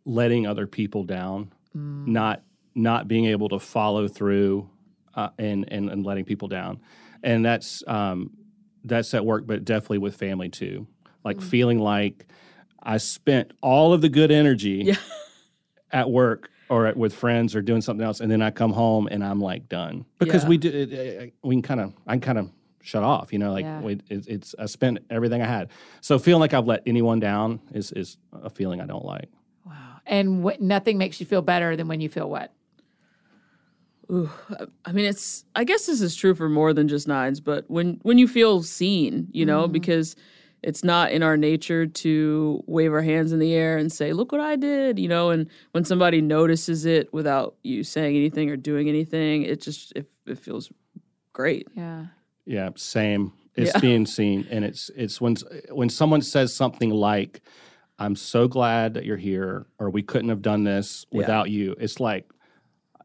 [0.04, 2.06] letting other people down, mm.
[2.06, 2.42] not
[2.74, 4.68] not being able to follow through,
[5.16, 6.80] uh, and, and and letting people down,
[7.22, 8.30] and that's um,
[8.84, 10.86] that's at work, but definitely with family too.
[11.24, 12.26] Like feeling like
[12.82, 14.94] I spent all of the good energy Yeah.
[15.90, 19.08] at work or at, with friends or doing something else, and then I come home
[19.10, 20.48] and I'm like done because Yeah.
[20.48, 22.50] we do it, it, we can kind of I can kind of
[22.82, 23.80] shut off, you know, like Yeah.
[23.80, 25.70] we, it, it's I spent everything I had.
[26.00, 29.28] So feeling like I've let anyone down is is a feeling I don't like.
[29.64, 29.72] Wow.
[30.06, 32.52] And what, nothing makes you feel better than when you feel what?
[34.10, 35.44] Ooh, I- I mean, it's.
[35.54, 38.62] I guess this is true for more than just nines, but when when you feel
[38.62, 39.72] seen, you know, mm-hmm.
[39.72, 40.14] because
[40.62, 44.30] it's not in our nature to wave our hands in the air and say, "Look
[44.32, 45.30] what I did," you know.
[45.30, 50.06] And when somebody notices it without you saying anything or doing anything, it just it,
[50.26, 50.70] it feels
[51.32, 51.66] great.
[51.76, 52.06] Yeah.
[52.44, 53.32] Yeah, same.
[53.56, 53.80] It's Yeah.
[53.80, 55.34] being seen, and it's it's when
[55.70, 57.40] when someone says something like,
[57.98, 61.18] "I'm so glad that you're here," or "We couldn't have done this Yeah.
[61.18, 62.26] without you." It's like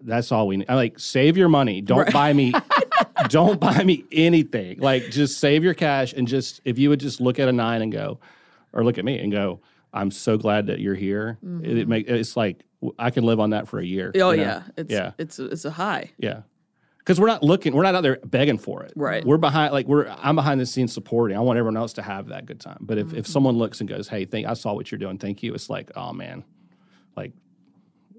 [0.03, 0.65] that's all we need.
[0.69, 1.81] I like save your money.
[1.81, 2.53] Don't buy me.
[3.29, 4.79] don't buy me anything.
[4.79, 7.81] Like just save your cash and just if you would just look at a nine
[7.81, 8.19] and go,
[8.73, 9.61] or look at me and go,
[9.93, 12.63] "I'm so glad that you're here." It, it make it's like
[12.99, 14.11] I can live on that for a year.
[14.15, 14.43] Oh you know?
[14.43, 15.11] yeah, it's Yeah.
[15.17, 16.11] it's a, it's a high.
[16.17, 16.41] Yeah.
[16.99, 18.93] Because we're not looking, we're not out there begging for it.
[18.95, 19.25] Right.
[19.25, 21.35] We're behind, like we're, I'm behind the scenes supporting.
[21.35, 22.77] I want everyone else to have that good time.
[22.81, 23.17] But if, Mm-hmm.
[23.17, 25.17] if someone looks and goes, "Hey, thank, I saw what you're doing.
[25.17, 26.43] Thank you," it's like, oh man,
[27.17, 27.31] like,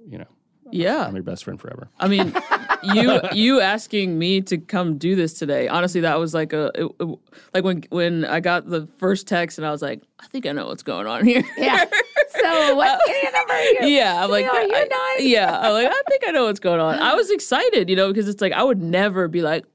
[0.09, 0.27] you know,
[0.73, 1.89] Yeah, I'm your best friend forever.
[2.01, 2.35] I mean,
[2.83, 5.69] you you asking me to come do this today.
[5.69, 7.19] Honestly, that was like a it- it-
[7.55, 10.53] like when when I got the first text and I was like, I think I
[10.53, 11.43] know what's going on here.
[11.57, 11.85] Yeah.
[12.35, 13.79] So what Enneagram number are you?
[13.95, 15.29] yeah, I'm like, are you I- nine?
[15.29, 16.99] yeah, I'm like, I think I know what's going on.
[16.99, 19.67] I was excited, you know, because it's like I would never be like,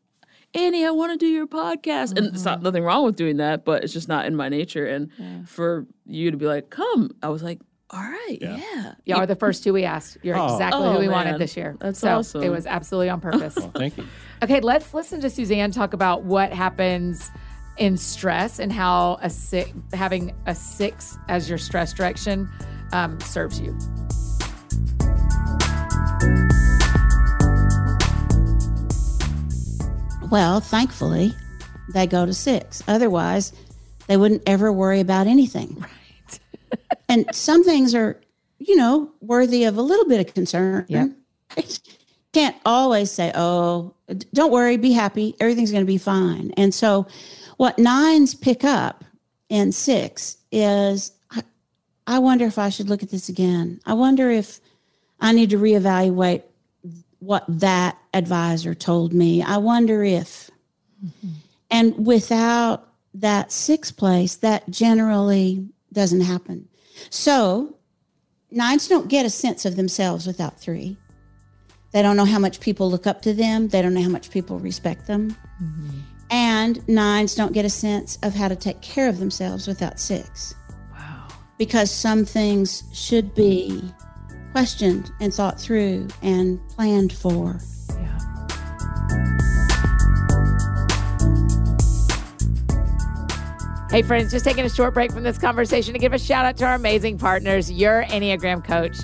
[0.55, 2.45] Annie, I want to do your podcast, and it's Mm-hmm.
[2.45, 4.87] not nothing wrong with doing that, but it's just not in my nature.
[4.87, 5.11] And
[5.47, 7.59] for you to be like, come, I was like,
[7.89, 10.17] all right, yeah, You are the first two we asked.
[10.21, 10.53] You're Oh.
[10.53, 11.25] exactly Oh, who we man.
[11.25, 11.77] wanted this year.
[11.79, 12.43] That's so awesome.
[12.43, 13.55] It was absolutely on purpose.
[13.55, 14.05] Well, thank you.
[14.43, 17.31] okay, let's listen to Suzanne talk about what happens
[17.77, 22.49] in stress and how a six, having a six as your stress direction
[22.91, 23.77] um, serves you.
[30.29, 31.33] Well, thankfully,
[31.93, 32.83] they go to six.
[32.87, 33.53] Otherwise,
[34.07, 35.85] they wouldn't ever worry about anything.
[37.09, 38.19] And some things are,
[38.59, 40.85] you know, worthy of a little bit of concern.
[40.89, 41.09] Yep.
[41.55, 41.79] Right?
[42.37, 43.95] can't always say, "Oh,
[44.33, 47.07] don't worry, be happy, everything's going to be fine." And so,
[47.57, 49.03] what nines pick up
[49.49, 51.41] in six is, I,
[52.05, 53.79] I wonder if I should look at this again.
[53.87, 54.59] I wonder if
[55.19, 56.43] I need to reevaluate
[57.19, 59.41] what that advisor told me.
[59.41, 60.51] I wonder if,
[61.03, 61.29] mm-hmm.
[61.71, 66.67] and without that sixth place, that generally doesn't happen.
[67.09, 67.75] So,
[68.51, 70.97] nines don't get a sense of themselves without three.
[71.91, 73.69] They don't know how much people look up to them.
[73.69, 75.35] They don't know how much people respect them.
[75.61, 75.99] Mm-hmm.
[76.29, 80.53] And nines don't get a sense of how to take care of themselves without six.
[80.91, 81.27] Wow.
[81.57, 83.81] Because some things should be
[84.51, 87.59] questioned and thought through and planned for.
[87.89, 88.19] Yeah.
[93.89, 96.57] Hey, friends, just taking a short break from this conversation to give a shout out
[96.57, 98.97] to our amazing partners, your Enneagram coach.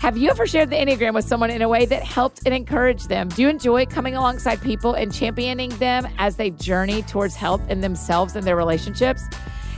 [0.00, 3.08] Have you ever shared the Enneagram with someone in a way that helped and encouraged
[3.08, 3.30] them?
[3.30, 7.80] Do you enjoy coming alongside people and championing them as they journey towards health in
[7.80, 9.24] themselves and their relationships?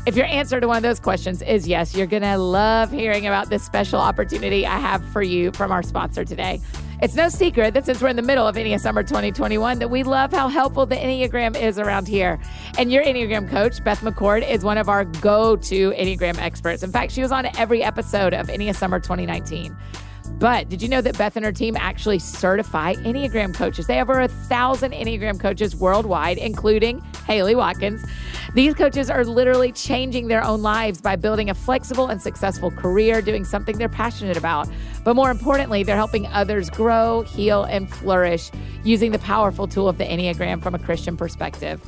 [0.05, 3.28] If your answer to one of those questions is yes, you're going to love hearing
[3.28, 6.61] about this special opportunity I have for you from our sponsor today.
[7.03, 10.03] It's no secret that since we're in the middle of Ennea Summer 2021, that we
[10.03, 12.38] love how helpful the Enneagram is around here.
[12.76, 16.82] And your Enneagram coach, Beth McCord, is one of our go-to Enneagram experts.
[16.82, 19.74] In fact, she was on every episode of Ennea Summer 2019.
[20.38, 23.86] But did you know that Beth and her team actually certify Enneagram coaches?
[23.86, 28.02] They have over a thousand Enneagram coaches worldwide, including Haley Watkins.
[28.54, 33.20] These coaches are literally changing their own lives by building a flexible and successful career,
[33.20, 34.68] doing something they're passionate about.
[35.04, 38.50] But more importantly, they're helping others grow, heal, and flourish
[38.82, 41.82] using the powerful tool of the Enneagram from a Christian perspective.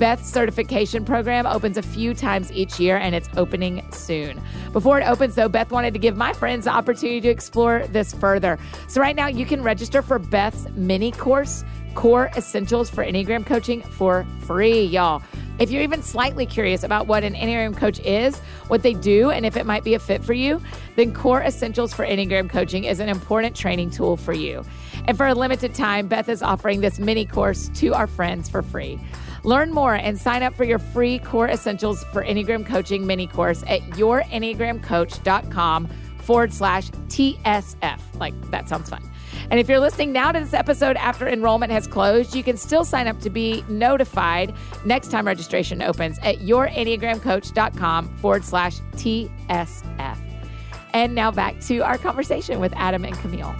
[0.00, 4.40] Beth's certification program opens a few times each year and it's opening soon.
[4.72, 8.14] Before it opens, though, Beth wanted to give my friends the opportunity to explore this
[8.14, 8.58] further.
[8.88, 13.82] So, right now, you can register for Beth's mini course, Core Essentials for Enneagram Coaching,
[13.82, 15.22] for free, y'all.
[15.58, 18.38] If you're even slightly curious about what an Enneagram coach is,
[18.68, 20.62] what they do, and if it might be a fit for you,
[20.96, 24.64] then Core Essentials for Enneagram Coaching is an important training tool for you.
[25.04, 28.62] And for a limited time, Beth is offering this mini course to our friends for
[28.62, 28.98] free.
[29.44, 33.62] Learn more and sign up for your free Core Essentials for Enneagram Coaching mini course
[33.66, 35.88] at yourenneagramcoach.com
[36.22, 38.00] forward slash TSF.
[38.18, 39.02] Like, that sounds fun.
[39.50, 42.84] And if you're listening now to this episode after enrollment has closed, you can still
[42.84, 50.18] sign up to be notified next time registration opens at yourenneagramcoach.com forward slash TSF.
[50.92, 53.54] And now back to our conversation with Adam and Camille.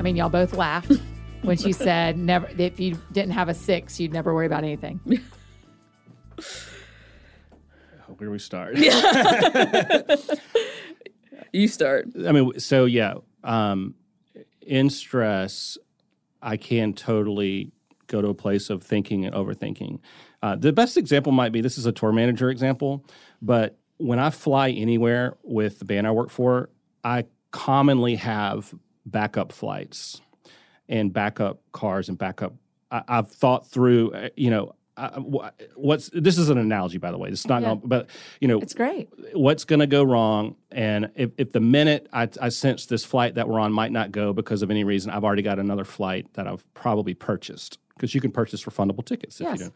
[0.00, 0.92] I mean, y'all both laughed
[1.42, 4.98] when she said never if you didn't have a six, you'd never worry about anything.
[5.04, 5.20] Where
[8.18, 8.76] do we start?
[11.52, 12.06] You start.
[12.28, 13.96] I mean, so yeah, um,
[14.60, 15.76] in stress,
[16.40, 17.72] I can totally
[18.06, 19.98] go to a place of thinking and overthinking.
[20.44, 23.04] Uh, the best example might be this is a tour manager example,
[23.42, 26.70] but when I fly anywhere with the band I work for,
[27.02, 28.72] I commonly have
[29.06, 30.20] backup flights
[30.88, 32.54] and backup cars and backup.
[32.90, 34.74] I, I've thought through, uh, you know.
[34.96, 35.18] I,
[35.76, 37.68] what's this is an analogy by the way it's not Yeah.
[37.68, 39.08] gonna, but you know It's great.
[39.32, 43.36] what's going to go wrong and if, if the minute I, I sense this flight
[43.36, 46.26] that we're on might not go because of any reason i've already got another flight
[46.34, 49.58] that i've probably purchased because you can purchase refundable tickets if Yes.
[49.60, 49.72] you do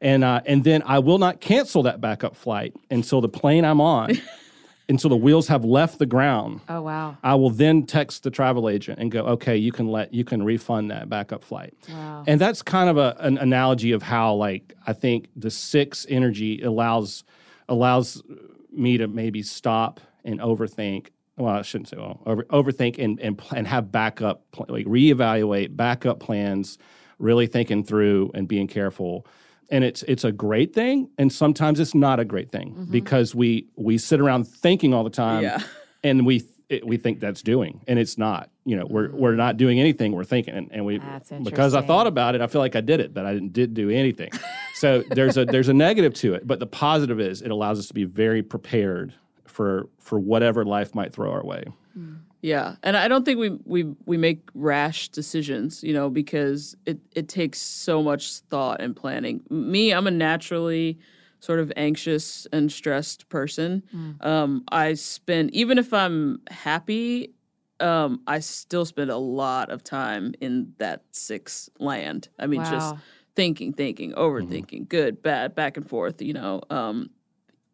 [0.00, 3.80] and uh, and then i will not cancel that backup flight until the plane i'm
[3.80, 4.12] on
[4.92, 7.16] until the wheels have left the ground Oh wow.
[7.24, 10.42] i will then text the travel agent and go okay you can let you can
[10.42, 12.24] refund that backup flight Wow.
[12.26, 16.60] and that's kind of a, an analogy of how like i think the six energy
[16.62, 17.24] allows
[17.68, 18.22] allows
[18.70, 23.40] me to maybe stop and overthink well i shouldn't say well over, overthink and, and
[23.56, 26.78] and have backup like reevaluate backup plans
[27.18, 29.26] really thinking through and being careful
[29.70, 32.90] and it's it's a great thing and sometimes it's not a great thing mm-hmm.
[32.90, 35.62] because we we sit around thinking all the time Yeah.
[36.04, 38.50] and we it, we think that's doing and it's not.
[38.64, 41.00] You know we're we're not doing anything we're thinking and, and we
[41.42, 43.74] because i thought about it i feel like i did it but i didn't did
[43.74, 44.30] do anything.
[44.74, 47.88] So there's a there's a negative to it but the positive is it allows us
[47.88, 49.14] to be very prepared
[49.46, 52.14] for for whatever life might throw our way hmm.
[52.42, 56.98] Yeah, and I don't think we we we make rash decisions, you know, because it
[57.14, 59.42] it takes so much thought and planning.
[59.48, 60.98] Me, I'm a naturally
[61.38, 63.84] sort of anxious and stressed person.
[64.20, 67.32] Um, I spend even if I'm happy,
[67.78, 72.28] um, I still spend a lot of time in that six land.
[72.40, 72.96] I mean, just
[73.36, 76.20] thinking, thinking, overthinking, good, bad, back and forth.
[76.20, 77.10] You know, um,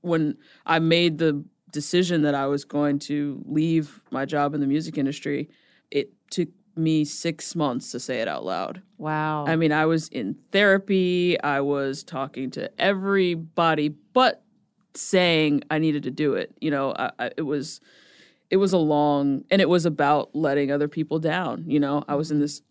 [0.02, 1.42] when I made the
[1.72, 5.48] decision that I was going to leave my job in the music industry,
[5.90, 8.82] it took me six months to say it out loud.
[8.98, 9.44] Wow.
[9.46, 14.42] I mean, I was in therapy, I was talking to everybody, but
[14.94, 16.54] saying I needed to do it.
[16.60, 17.80] You know, I, I, it was
[18.50, 21.64] it was a long and it was about letting other people down.
[21.66, 22.62] You know, I was in this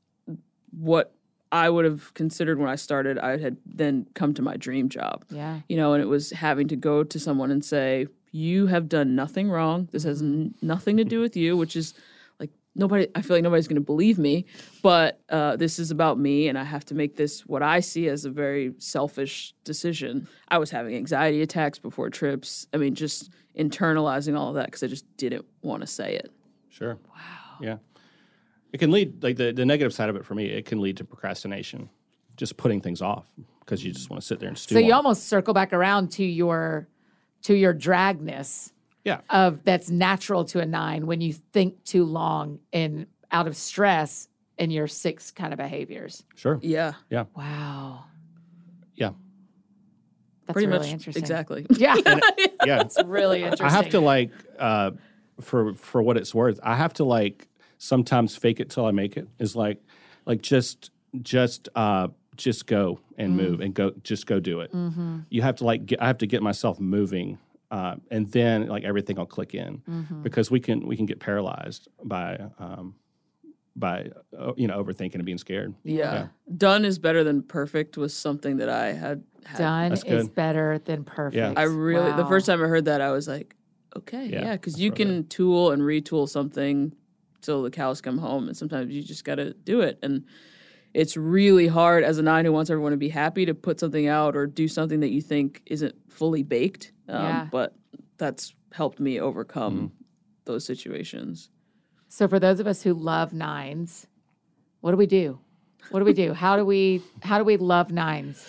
[0.71, 1.13] what
[1.51, 3.17] I would have considered when I started.
[3.19, 5.25] I had then come to my dream job.
[5.29, 5.61] yeah.
[5.69, 8.07] You know, and it was having to go to someone and say,
[8.38, 9.89] "You have done nothing wrong.
[9.91, 11.93] This has n- nothing to do with you," which is
[12.39, 13.07] like nobody.
[13.15, 14.45] I feel like nobody's going to believe me,
[14.83, 18.07] but uh, this is about me, and I have to make this what I see
[18.07, 20.27] as a very selfish decision.
[20.49, 22.67] I was having anxiety attacks before trips.
[22.73, 26.31] I mean, just internalizing all of that because I just didn't want to say it.
[26.69, 26.97] Sure.
[27.09, 27.57] Wow.
[27.59, 27.77] Yeah.
[28.71, 30.97] It can lead like the, the negative side of it for me, it can lead
[30.97, 31.89] to procrastination.
[32.35, 33.25] Just putting things off
[33.61, 34.75] because you just want to sit there and stew.
[34.75, 36.88] So you on almost circle back around to your
[37.43, 38.71] to your dragness
[39.03, 39.21] Yeah.
[39.29, 44.27] of that's natural to a nine when you think too long and out of stress
[44.57, 46.23] in your six kind of behaviors.
[46.35, 46.59] Sure.
[46.61, 47.25] Yeah, Yeah.
[47.35, 48.05] Wow.
[48.95, 49.11] Yeah.
[50.45, 51.21] That's pretty really much interesting.
[51.23, 51.65] exactly.
[51.77, 51.95] Yeah.
[52.65, 52.81] Yeah.
[52.81, 53.67] it's really interesting.
[53.67, 54.91] I have to like uh
[55.41, 59.17] for for what it's worth, I have to like sometimes fake it till I make
[59.17, 59.27] it.
[59.39, 59.79] Is like
[60.25, 60.89] like just
[61.21, 62.07] just uh
[62.38, 64.71] just go and move and go just go do it.
[65.29, 67.38] You have to like get, I have to get myself moving
[67.69, 69.81] uh, and then like everything will click in
[70.23, 72.95] because we can we can get paralyzed by um
[73.75, 75.73] by uh, you know overthinking and being scared.
[75.83, 76.27] Yeah.
[76.57, 81.03] Done is better than perfect was something that I had, had Done is better than
[81.03, 81.35] perfect.
[81.35, 81.53] yeah.
[81.55, 83.55] I really the first time I heard that I was like,
[83.95, 86.93] okay, Yeah, yeah, because that's you really can tool and retool something
[87.41, 89.99] till the cows come home, and sometimes you just got to do it.
[90.01, 90.25] And
[90.93, 94.07] it's really hard as a nine who wants everyone to be happy to put something
[94.07, 96.91] out or do something that you think isn't fully baked.
[97.07, 97.47] Um, Yeah.
[97.51, 97.75] But
[98.17, 99.85] that's helped me overcome Mm-hmm.
[100.45, 101.49] those situations.
[102.09, 104.07] So for those of us who love nines,
[104.81, 105.39] what do we do?
[105.91, 106.33] What do we do?
[106.43, 108.45] How do we how do we love nines?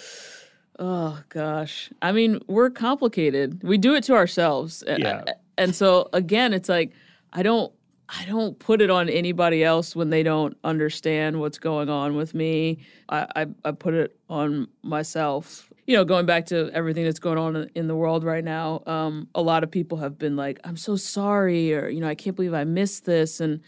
[0.78, 1.91] Oh gosh.
[2.03, 3.61] I mean, we're complicated.
[3.64, 4.84] We do it to ourselves.
[4.86, 5.24] Yeah.
[5.57, 6.93] And so again, it's like
[7.32, 7.72] I don't
[8.09, 12.34] I don't put it on anybody else when they don't understand what's going on with
[12.34, 12.78] me.
[13.11, 15.70] I, I, I put it on myself.
[15.86, 19.28] You know, going back to everything that's going on in- the world right now, um,
[19.34, 22.34] a lot of people have been like, I'm so sorry, or, you know, I can't
[22.34, 23.40] believe I missed this.
[23.40, 23.61] And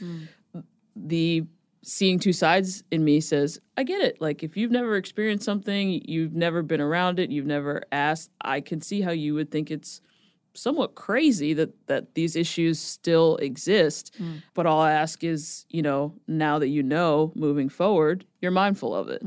[0.96, 1.44] the
[1.82, 4.20] seeing two sides in me says, I get it.
[4.20, 8.60] Like, if you've never experienced something, you've never been around it, you've never asked, I
[8.60, 10.00] can see how you would think it's
[10.62, 14.14] somewhat crazy that that these issues still exist.
[14.54, 18.94] But all I ask is, you know, now that you know, moving forward, you're mindful
[18.94, 19.22] of it.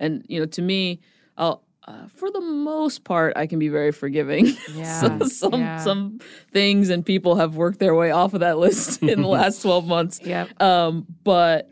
[0.00, 1.00] And you know, to me,
[1.36, 1.62] I'll.
[1.88, 4.44] Uh, for the most part, I can be very forgiving.
[4.74, 5.78] Yeah, so some yeah.
[5.78, 6.18] some
[6.52, 9.86] things and people have worked their way off of that list in the last twelve
[9.86, 10.20] months.
[10.22, 10.60] Yep.
[10.62, 11.70] Um, but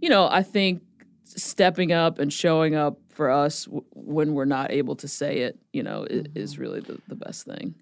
[0.00, 0.82] you know, I think
[1.24, 5.58] stepping up and showing up for us w- when we're not able to say it,
[5.72, 6.38] you know, Mm-hmm.
[6.38, 7.74] is really the, the best thing.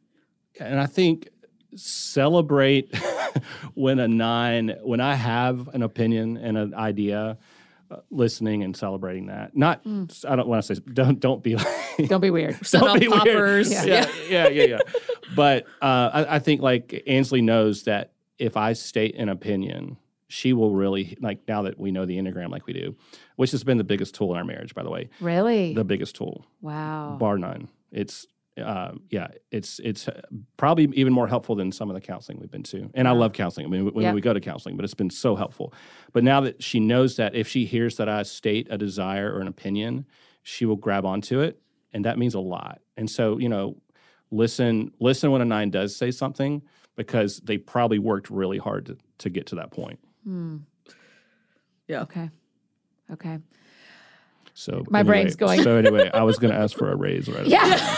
[0.61, 1.29] And I think
[1.77, 2.95] celebrate
[3.75, 7.37] when a nine when I have an opinion and an idea,
[7.91, 9.57] uh, listening and celebrating that.
[9.57, 9.81] Not
[10.29, 11.67] I don't want to say don't don't be like
[12.09, 12.57] Don't be weird.
[12.67, 13.21] Set Don't be weird.
[13.21, 13.71] poppers.
[13.73, 13.85] Yeah.
[13.85, 14.79] yeah, yeah, yeah, yeah.
[15.37, 19.97] But uh, I, I think like Ansley knows that if I state an opinion,
[20.29, 22.97] she will really like now that we know the enneagram like we do,
[23.37, 25.73] which has been the biggest tool in our marriage, by the way, Really?
[25.75, 27.17] the biggest tool, wow.
[27.21, 27.69] bar none.
[27.93, 28.27] It's
[28.63, 30.21] uh, yeah, it's it's uh,
[30.57, 32.89] probably even more helpful than some of the counseling we've been to.
[32.95, 33.67] And I love counseling.
[33.67, 34.13] I mean, when Yeah.
[34.13, 35.75] we go to counseling, but it's been so helpful.
[36.13, 39.41] But now that she knows that if she hears that I state a desire or
[39.41, 40.07] an opinion,
[40.45, 41.61] she will grab onto it,
[41.93, 42.81] and that means a lot.
[42.97, 43.77] And so, you know,
[44.31, 46.63] listen listen when a nine does say something
[46.97, 49.99] because they probably worked really hard to, to get to that point.
[50.23, 50.59] Hmm.
[51.89, 52.03] Yeah.
[52.03, 52.31] Okay.
[53.13, 53.39] Okay.
[54.55, 57.29] So My anyway- brain's going- So anyway, I was going to ask for a raise
[57.29, 57.47] right.
[57.49, 57.97] Yeah.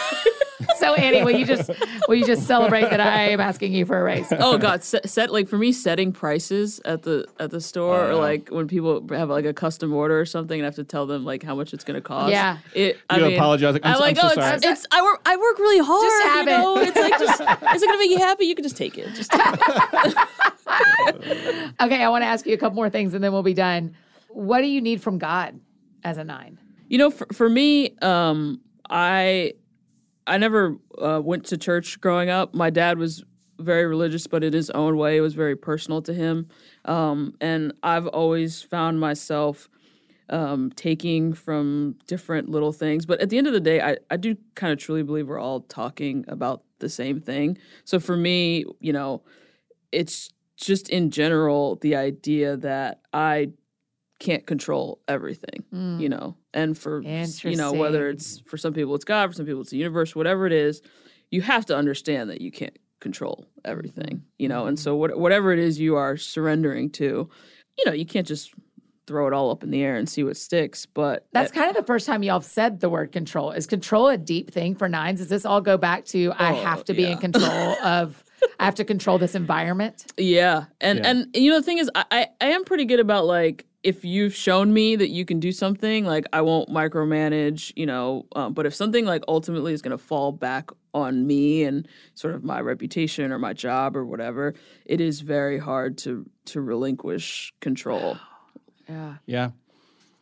[0.79, 1.71] so Annie, will you just
[2.09, 4.27] will you just celebrate that I am asking you for a raise?
[4.33, 8.13] Oh God, set, set like for me, setting prices at the at the store, or
[8.13, 8.19] Oh.
[8.21, 11.07] like when people have like a custom order or something, and I have to tell
[11.07, 12.31] them like how much it's going to cost.
[12.31, 12.59] Yeah.
[12.75, 12.99] it.
[13.11, 14.87] I You mean, apologize, like, I'm I'm so- like, I'm oh, so it's, sorry." it's
[14.93, 16.03] I work I work really hard.
[16.03, 16.59] Just have you it.
[16.59, 16.77] know?
[16.79, 17.41] It's like just
[17.77, 18.45] is it going to make you happy?
[18.47, 19.13] You can just take it.
[19.15, 20.15] Just take it.
[21.81, 23.95] Okay, I want to ask you a couple more things and then we'll be done.
[24.29, 25.59] What do you need from God
[26.05, 26.59] as a nine?
[26.89, 29.55] You know, for, for me, um, I
[30.27, 32.55] I never uh, went to church growing up.
[32.55, 33.25] My dad was
[33.59, 36.49] very religious, but in his own way, it was very personal to him.
[36.85, 39.69] Um, and I've always found myself
[40.29, 43.07] um, taking from different little things.
[43.07, 45.39] But at the end of the day, I, I do kind of truly believe we're
[45.39, 47.59] all talking about the same thing.
[47.85, 49.23] So for me, you know,
[49.93, 53.51] it's just in general the idea that I
[54.19, 56.01] can't control everything, mm.
[56.01, 56.37] you know.
[56.55, 59.71] And for you know whether it's for some people it's God, for some people it's
[59.71, 60.83] the universe, whatever it is,
[61.31, 64.39] you have to understand that you can't control everything, mm-hmm.
[64.39, 64.67] you know.
[64.67, 65.01] And so mm-hmm.
[65.01, 67.29] what, whatever it is you are surrendering to,
[67.79, 68.55] you know, you can't just
[69.07, 70.87] throw it all up in the air and see what sticks.
[70.87, 73.53] But That's kind of the first time y'all have said the word control.
[73.53, 75.21] Is control a deep thing for nines?
[75.21, 78.25] Does this all go back to I Oh, have to be in control of
[78.59, 80.13] I have to control this environment?
[80.17, 81.11] Yeah, and Yeah.
[81.11, 84.05] and you know the thing is, I, I I am pretty good about like if
[84.05, 88.27] you've shown me that you can do something, like I won't micromanage, you know.
[88.35, 92.35] Um, but if something like ultimately is going to fall back on me and sort
[92.35, 97.55] of my reputation or my job or whatever, it is very hard to to relinquish
[97.61, 98.19] control.
[98.89, 99.15] Yeah.
[99.27, 99.51] Yeah.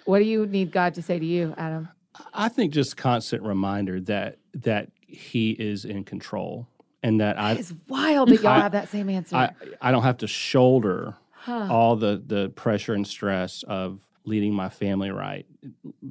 [0.05, 1.89] What do you need God to say to you, Adam?
[2.35, 6.69] I think just constant reminder that that he is in control
[7.03, 9.37] and that I It's wild that y'all I- have that same answer.
[9.37, 9.51] I,
[9.81, 11.17] I don't have to shoulder
[11.49, 15.47] all the the pressure and stress of leading my family right,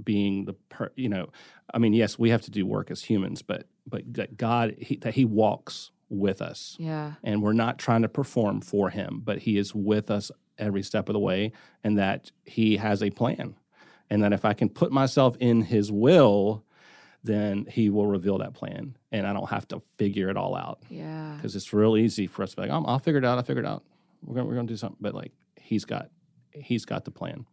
[0.04, 1.30] being the per, you know,
[1.74, 4.98] I mean, yes, we have to do work as humans, but but that God he,
[4.98, 7.14] that He walks with us, yeah.
[7.24, 11.10] and we're not trying to perform for Him, but He is with us every step
[11.10, 11.52] of the way,
[11.84, 13.56] and that He has a plan,
[14.10, 16.64] and that if I can put myself in His will.
[17.26, 20.80] Then he will reveal that plan, and I don't have to figure it all out
[20.90, 21.36] Yeah.
[21.38, 23.38] because it's real easy for us to be like, oh, "I'm- I'll figure it out.
[23.38, 23.86] I'll figure it out.
[24.24, 24.98] We're gonna we're gonna do something.
[25.02, 26.10] But like he's got
[26.52, 27.46] he's got the plan.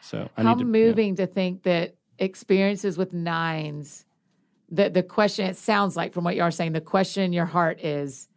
[0.00, 0.86] So I How need to yeah.
[0.86, 4.04] moving to think that experiences with nines,
[4.70, 7.46] the the question it sounds like from what you are saying, the question in your
[7.46, 8.28] heart is,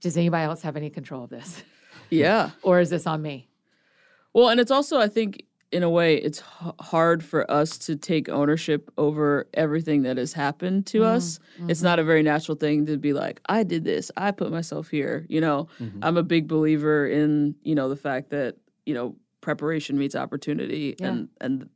[0.00, 1.62] does anybody else have any control of this,
[2.10, 2.50] Yeah.
[2.62, 3.48] or is this on me?
[4.32, 5.44] Well, and it's also, I think,
[5.74, 10.32] in a way, it's h- hard for us to take ownership over everything that has
[10.32, 11.16] happened to mm-hmm.
[11.16, 11.40] us.
[11.68, 11.86] It's mm-hmm.
[11.86, 15.26] not a very natural thing to be like, I did this, I put myself here.
[15.28, 15.98] You know, mm-hmm.
[16.02, 18.56] I'm a big believer in, you know, the fact that,
[18.86, 21.08] you know, preparation meets opportunity Yeah.
[21.08, 21.68] and and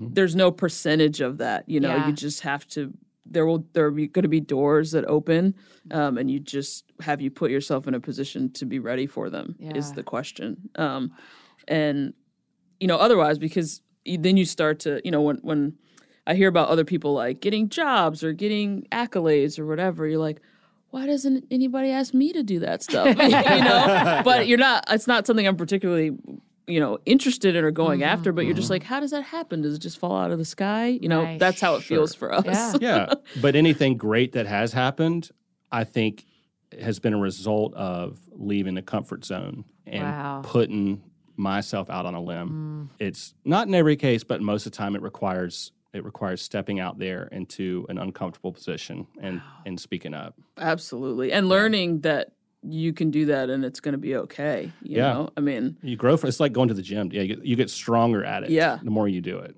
[0.00, 1.68] there's no percentage of that.
[1.68, 2.06] You know, Yeah.
[2.06, 2.92] you just have to
[3.28, 5.54] there will there be going to be doors that open
[5.90, 9.28] um, and you just have you put yourself in a position to be ready for
[9.30, 11.12] them is the question um,
[11.66, 12.14] and
[12.80, 15.74] you know otherwise because then you start to you know when when
[16.26, 20.40] i hear about other people like getting jobs or getting accolades or whatever you're like
[20.90, 25.06] why doesn't anybody ask me to do that stuff you know but you're not it's
[25.06, 26.10] not something i'm particularly
[26.68, 28.08] you know interested in or going Mm-hmm.
[28.08, 30.38] after but you're just like how does that happen does it just fall out of
[30.38, 31.38] the sky you know Right.
[31.38, 32.74] that's how it feels for us Yeah.
[33.08, 33.14] yeah.
[33.40, 35.30] But anything great that has happened,
[35.70, 36.24] I think,
[36.80, 40.40] has been a result of leaving the comfort zone and Wow.
[40.44, 41.02] putting
[41.36, 42.88] myself out on a limb.
[42.90, 43.04] Mm.
[43.06, 46.78] It's not in every case, but most of the time it requires it requires stepping
[46.78, 50.34] out there into an uncomfortable position and and speaking up.
[50.58, 52.32] absolutely and learning that
[52.62, 55.12] you can do that and it's going to be okay you Yeah.
[55.14, 56.16] know i mean You grow.
[56.18, 57.10] For, it's like going to the gym.
[57.12, 58.50] Yeah, you get, you get stronger at it.
[58.50, 58.78] Yeah.
[58.82, 59.56] the more you do it.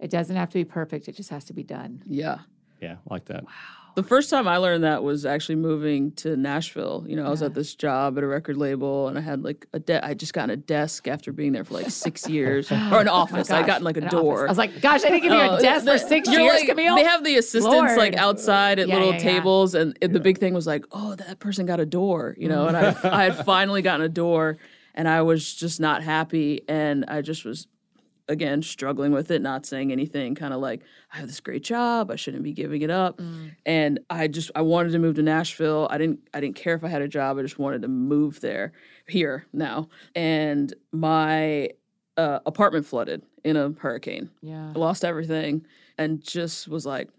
[0.00, 2.02] It doesn't have to be perfect; it just has to be done.
[2.06, 2.38] yeah
[2.82, 3.44] Yeah, like that.
[3.96, 7.06] The first time I learned that was actually moving to Nashville.
[7.08, 9.66] You know, I was at this job at a record label, and I had like
[9.72, 12.90] a de- I just got a desk after being there for like six years, oh
[12.92, 13.50] or an office.
[13.50, 14.34] I got in like a An door.
[14.40, 14.48] office.
[14.48, 16.42] I was like, gosh, I didn't give you a Oh, desk for the- six you're
[16.42, 16.94] years, like- Camille.
[16.96, 19.18] They have the assistants like outside at Yeah, little yeah.
[19.18, 22.48] tables, and it- the big thing was like, oh, that person got a door, you
[22.50, 22.66] know.
[22.68, 24.58] And I, I had finally gotten a door,
[24.94, 27.66] and I was just not happy, and I just was
[28.28, 32.10] again struggling with it, not saying anything, kind of like I have this great job,
[32.10, 33.20] I shouldn't be giving it up,
[33.64, 35.86] and I just I wanted to move to Nashville.
[35.90, 37.38] I didn't I didn't care if I had a job.
[37.38, 38.72] I just wanted to move there,
[39.06, 41.70] here now, and my
[42.16, 44.30] uh, apartment flooded in a hurricane.
[44.42, 44.72] yeah.
[44.74, 45.64] I lost everything
[45.98, 47.10] and just was like,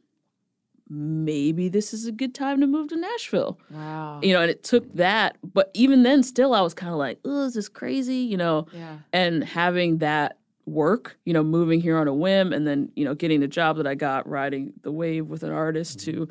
[0.89, 3.59] maybe this is a good time to move to Nashville.
[3.69, 4.19] Wow.
[4.23, 7.19] You know, and it took that, but even then, still, I was kind of like,
[7.25, 8.15] oh, is this crazy?
[8.17, 8.97] You know, Yeah.
[9.13, 10.37] and having that
[10.67, 13.77] work, you know, moving here on a whim and then, you know, getting the job
[13.77, 16.27] that I got riding the wave with an artist to,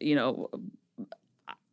[0.00, 0.48] you know,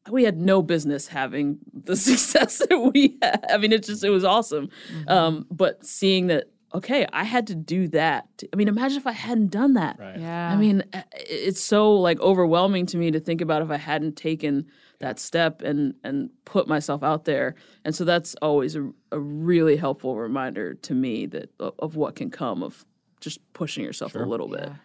[0.09, 3.45] we had no business having the success that we had.
[3.49, 4.69] I mean, it just, it was awesome.
[5.07, 8.43] Um, but seeing that, okay, I had to do that.
[8.51, 9.97] I mean, imagine if I hadn't done that.
[9.99, 10.19] Right.
[10.19, 10.51] Yeah.
[10.51, 14.15] I mean, uh, it's so like overwhelming to me to think about if I hadn't
[14.15, 14.65] taken
[15.01, 17.55] that step and and put myself out there.
[17.85, 22.15] And so that's always a, a really helpful reminder to me that of, of what
[22.15, 22.85] can come of
[23.19, 24.63] just pushing yourself a little bit.
[24.67, 24.75] Yeah.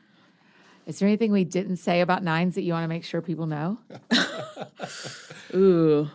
[0.86, 3.46] Is there anything we didn't say about nines that you want to make sure people
[3.46, 3.78] know?
[5.54, 6.08] Ooh.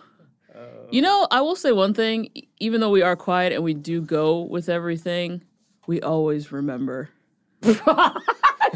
[0.91, 2.29] You know, I will say one thing.
[2.59, 5.41] Even though we are quiet and we do go with everything,
[5.87, 7.09] we always remember.
[7.63, 7.95] so terrible.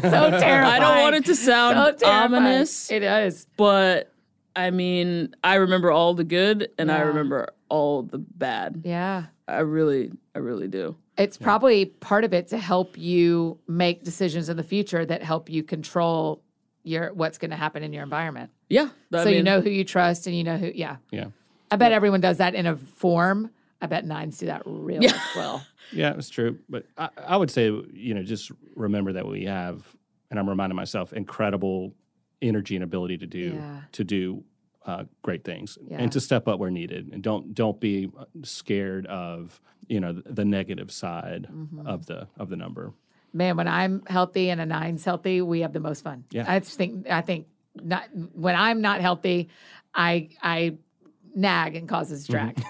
[0.00, 2.34] I don't want it to sound so terrifying.
[2.34, 3.46] ominous, It is.
[3.56, 4.12] but
[4.56, 8.82] I mean, I remember all the good and I remember all the bad.
[8.84, 9.26] Yeah.
[9.46, 10.96] I really, I really do.
[11.18, 15.50] It's probably part of it to help you make decisions in the future that help
[15.50, 16.42] you control
[16.82, 18.50] your what's going to happen in your environment.
[18.68, 18.88] Yeah.
[19.12, 20.96] I so you know who you trust and you know who yeah.
[21.10, 21.26] Yeah.
[21.70, 23.50] I bet everyone does that in a form.
[23.82, 25.64] I bet nines do that really well.
[25.92, 26.58] Yeah, it's true.
[26.68, 29.84] But I, I would say, you know, just remember that we have,
[30.30, 31.92] and I'm reminding myself, incredible
[32.42, 33.80] energy and ability to do Yeah.
[33.92, 34.44] to do
[34.84, 35.98] uh, great things Yeah.
[35.98, 38.10] and to step up where needed, and don't don't be
[38.44, 41.86] scared of you know the, the negative side Mm-hmm.
[41.86, 42.92] of the of the number.
[43.32, 46.24] Man, when I'm healthy and a nine's healthy, we have the most fun.
[46.30, 46.44] Yeah.
[46.46, 47.46] I just think I think
[47.82, 49.48] not when I'm not healthy,
[49.94, 50.76] I I
[51.34, 52.62] nag and causes drag.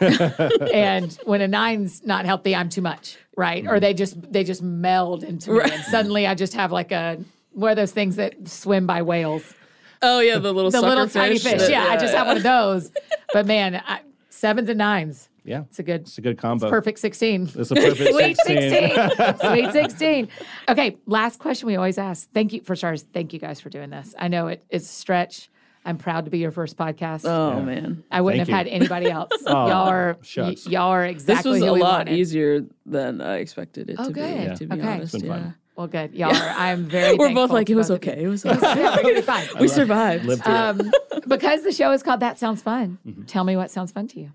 [0.72, 3.66] and when a nine's not healthy, I'm too much, right?
[3.66, 7.18] Or they just they just meld into me, and suddenly I just have like a
[7.56, 9.54] one of those things that swim by whales,
[10.02, 11.60] Oh yeah, the little the sucker little tiny fish.
[11.62, 12.92] that- Yeah, I just have one of those.
[13.32, 16.68] But man, I, sevens and nines, Yeah, it's a good it's a good combo.
[16.68, 17.50] perfect sixteen.
[17.54, 18.70] It's a perfect Sweet 16.
[18.70, 19.38] 16.
[19.50, 20.28] Sweet 16.
[20.68, 22.30] Okay, last question we always ask.
[22.32, 23.04] Thank you for stars.
[23.14, 24.14] Thank you guys for doing this.
[24.18, 25.48] I know it is a stretch.
[25.84, 27.24] I'm proud to be your first podcast.
[27.24, 28.72] Oh man, I wouldn't thank have you.
[28.72, 29.30] had anybody else.
[29.46, 31.12] Oh, y'all are y- y'all are exactly.
[31.14, 32.16] this exactly was who a we lot wanted.
[32.18, 34.36] easier than I expected it Oh, to good.
[34.36, 34.42] be.
[34.44, 34.54] Yeah.
[34.56, 34.86] To be Okay.
[34.88, 35.38] honest, It's been yeah.
[35.42, 35.54] fun.
[35.76, 36.14] Well, good.
[36.14, 36.54] Y'all are.
[36.56, 37.16] I'm very.
[37.16, 38.12] We're both like, it was both of you.
[38.12, 38.22] okay.
[38.24, 38.82] It was Yeah, okay.
[38.96, 39.46] we're gonna be fine.
[39.60, 40.24] we survived.
[40.24, 40.58] Lived through it.
[40.58, 40.90] Um,
[41.28, 42.98] because the show is called That Sounds Fun.
[43.06, 43.24] Mm-hmm.
[43.24, 44.32] Tell me what sounds fun to you.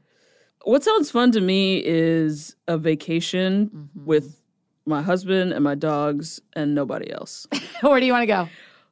[0.64, 4.06] What sounds fun to me is a vacation Mm-hmm.
[4.06, 4.38] with
[4.86, 7.48] my husband and my dogs and nobody else.
[7.82, 8.50] Where do you want to go?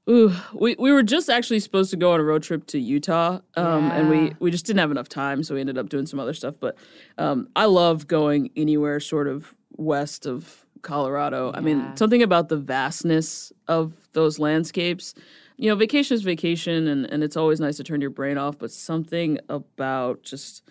[0.10, 3.40] Ooh, we, we were just actually supposed to go on a road trip to Utah,
[3.56, 6.20] um, and we, we just didn't have enough time, so we ended up doing some
[6.20, 6.56] other stuff.
[6.60, 6.78] But
[7.20, 11.52] um, I love going anywhere sort of west of Colorado.
[11.54, 15.14] I mean, something about the vastness of those landscapes.
[15.58, 18.58] You know, vacation is vacation, and, and it's always nice to turn your brain off,
[18.58, 20.64] but something about just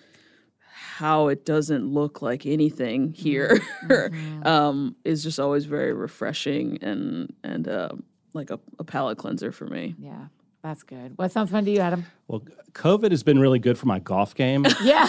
[0.98, 3.60] how it doesn't look like anything here
[4.42, 8.02] um, is just always very refreshing and and um,
[8.32, 9.94] like a, a palate cleanser for me.
[9.98, 10.26] Yeah,
[10.62, 11.16] that's good.
[11.16, 12.06] What sounds fun to you, Adam?
[12.26, 12.42] Well,
[12.72, 15.06] COVID has been really good for my golf game, Yeah.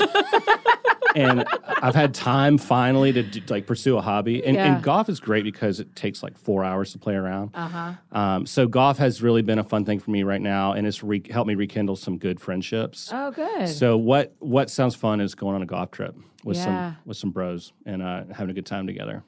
[1.15, 1.43] and
[1.81, 4.43] I've had time finally to do, like pursue a hobby.
[4.45, 4.73] And, Yeah.
[4.75, 7.51] and golf is great because it takes like four hours to play around.
[7.53, 7.93] Uh huh.
[8.17, 11.03] Um, so golf has really been a fun thing for me right now, and it's
[11.03, 13.09] re- helped me rekindle some good friendships.
[13.11, 13.67] Oh, good.
[13.69, 16.63] So what what sounds fun is going on a golf trip with Yeah.
[16.63, 19.23] some with some bros and uh, having a good time together.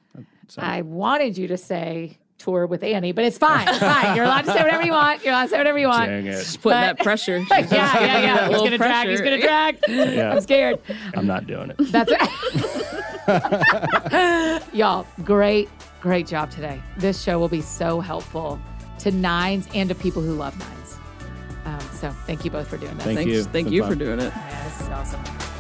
[0.50, 3.68] So, I wanted you to say tour with Annie, but it's fine.
[3.68, 4.16] It's fine.
[4.16, 5.24] You're allowed to say whatever you want.
[5.24, 6.10] You're allowed to say whatever you want.
[6.10, 7.38] dang it, Just putting But- that pressure.
[7.38, 8.36] Yeah, yeah, yeah.
[8.48, 9.08] That He's gonna drag.
[9.10, 9.78] He's gonna drag.
[9.88, 10.32] Yeah.
[10.34, 10.80] I'm scared.
[11.16, 11.78] I'm not doing it.
[11.92, 12.20] That's it.
[14.74, 15.70] Y'all, great,
[16.02, 16.82] great job today.
[16.98, 18.60] This show will be so helpful
[19.00, 20.98] to nines and to people who love nines.
[21.66, 23.06] Um, so thank you both for doing this.
[23.06, 23.44] Thank Thanks, you.
[23.44, 23.92] thank you fun.
[23.92, 24.34] for doing it.
[24.36, 25.51] Yeah, this is awesome.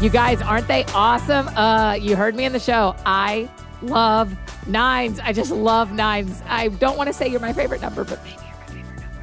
[0.00, 1.48] You guys, aren't they awesome?
[1.48, 2.96] Uh, you heard me in the show.
[3.04, 3.50] I
[3.82, 4.34] love
[4.66, 5.20] nines.
[5.20, 6.42] I just love nines.
[6.48, 9.22] I don't want to say you're my favorite number, but maybe you're my favorite number.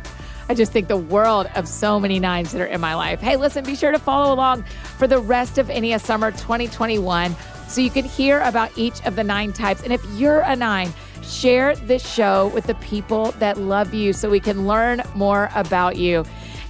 [0.49, 3.19] I just think the world of so many nines that are in my life.
[3.19, 4.65] Hey, listen, be sure to follow along
[4.99, 7.35] for the rest of NES Summer 2021
[7.67, 9.81] so you can hear about each of the nine types.
[9.81, 14.29] And if you're a nine, share this show with the people that love you so
[14.29, 16.23] we can learn more about you.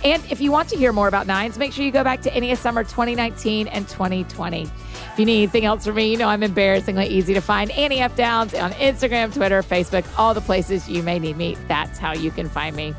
[0.04, 2.39] And if you want to hear more about nines, make sure you go back to
[2.39, 4.64] NES Summer 2019 and 2020.
[4.64, 4.72] If
[5.18, 7.72] you need anything else from me, you know I'm embarrassingly easy to find.
[7.72, 8.16] Annie F.
[8.16, 11.58] Downs on Instagram, Twitter, Facebook, all the places you may need me.
[11.68, 12.93] That's how you can find me.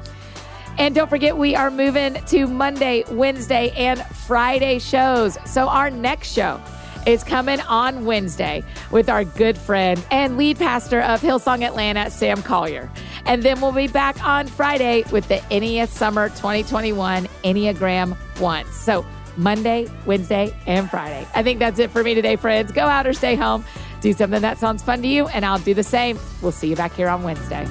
[0.78, 5.36] And don't forget, we are moving to Monday, Wednesday, and Friday shows.
[5.44, 6.60] So our next show
[7.06, 12.42] is coming on Wednesday with our good friend and lead pastor of Hillsong Atlanta, Sam
[12.42, 12.90] Collier.
[13.28, 18.72] And then we'll be back on Friday with the NES Summer 2021 Enneagram 1.
[18.72, 19.04] So
[19.36, 21.28] Monday, Wednesday, and Friday.
[21.34, 22.72] I think that's it for me today, friends.
[22.72, 23.64] Go out or stay home.
[24.00, 26.18] Do something that sounds fun to you, and I'll do the same.
[26.40, 27.68] We'll see you back here on Wednesday.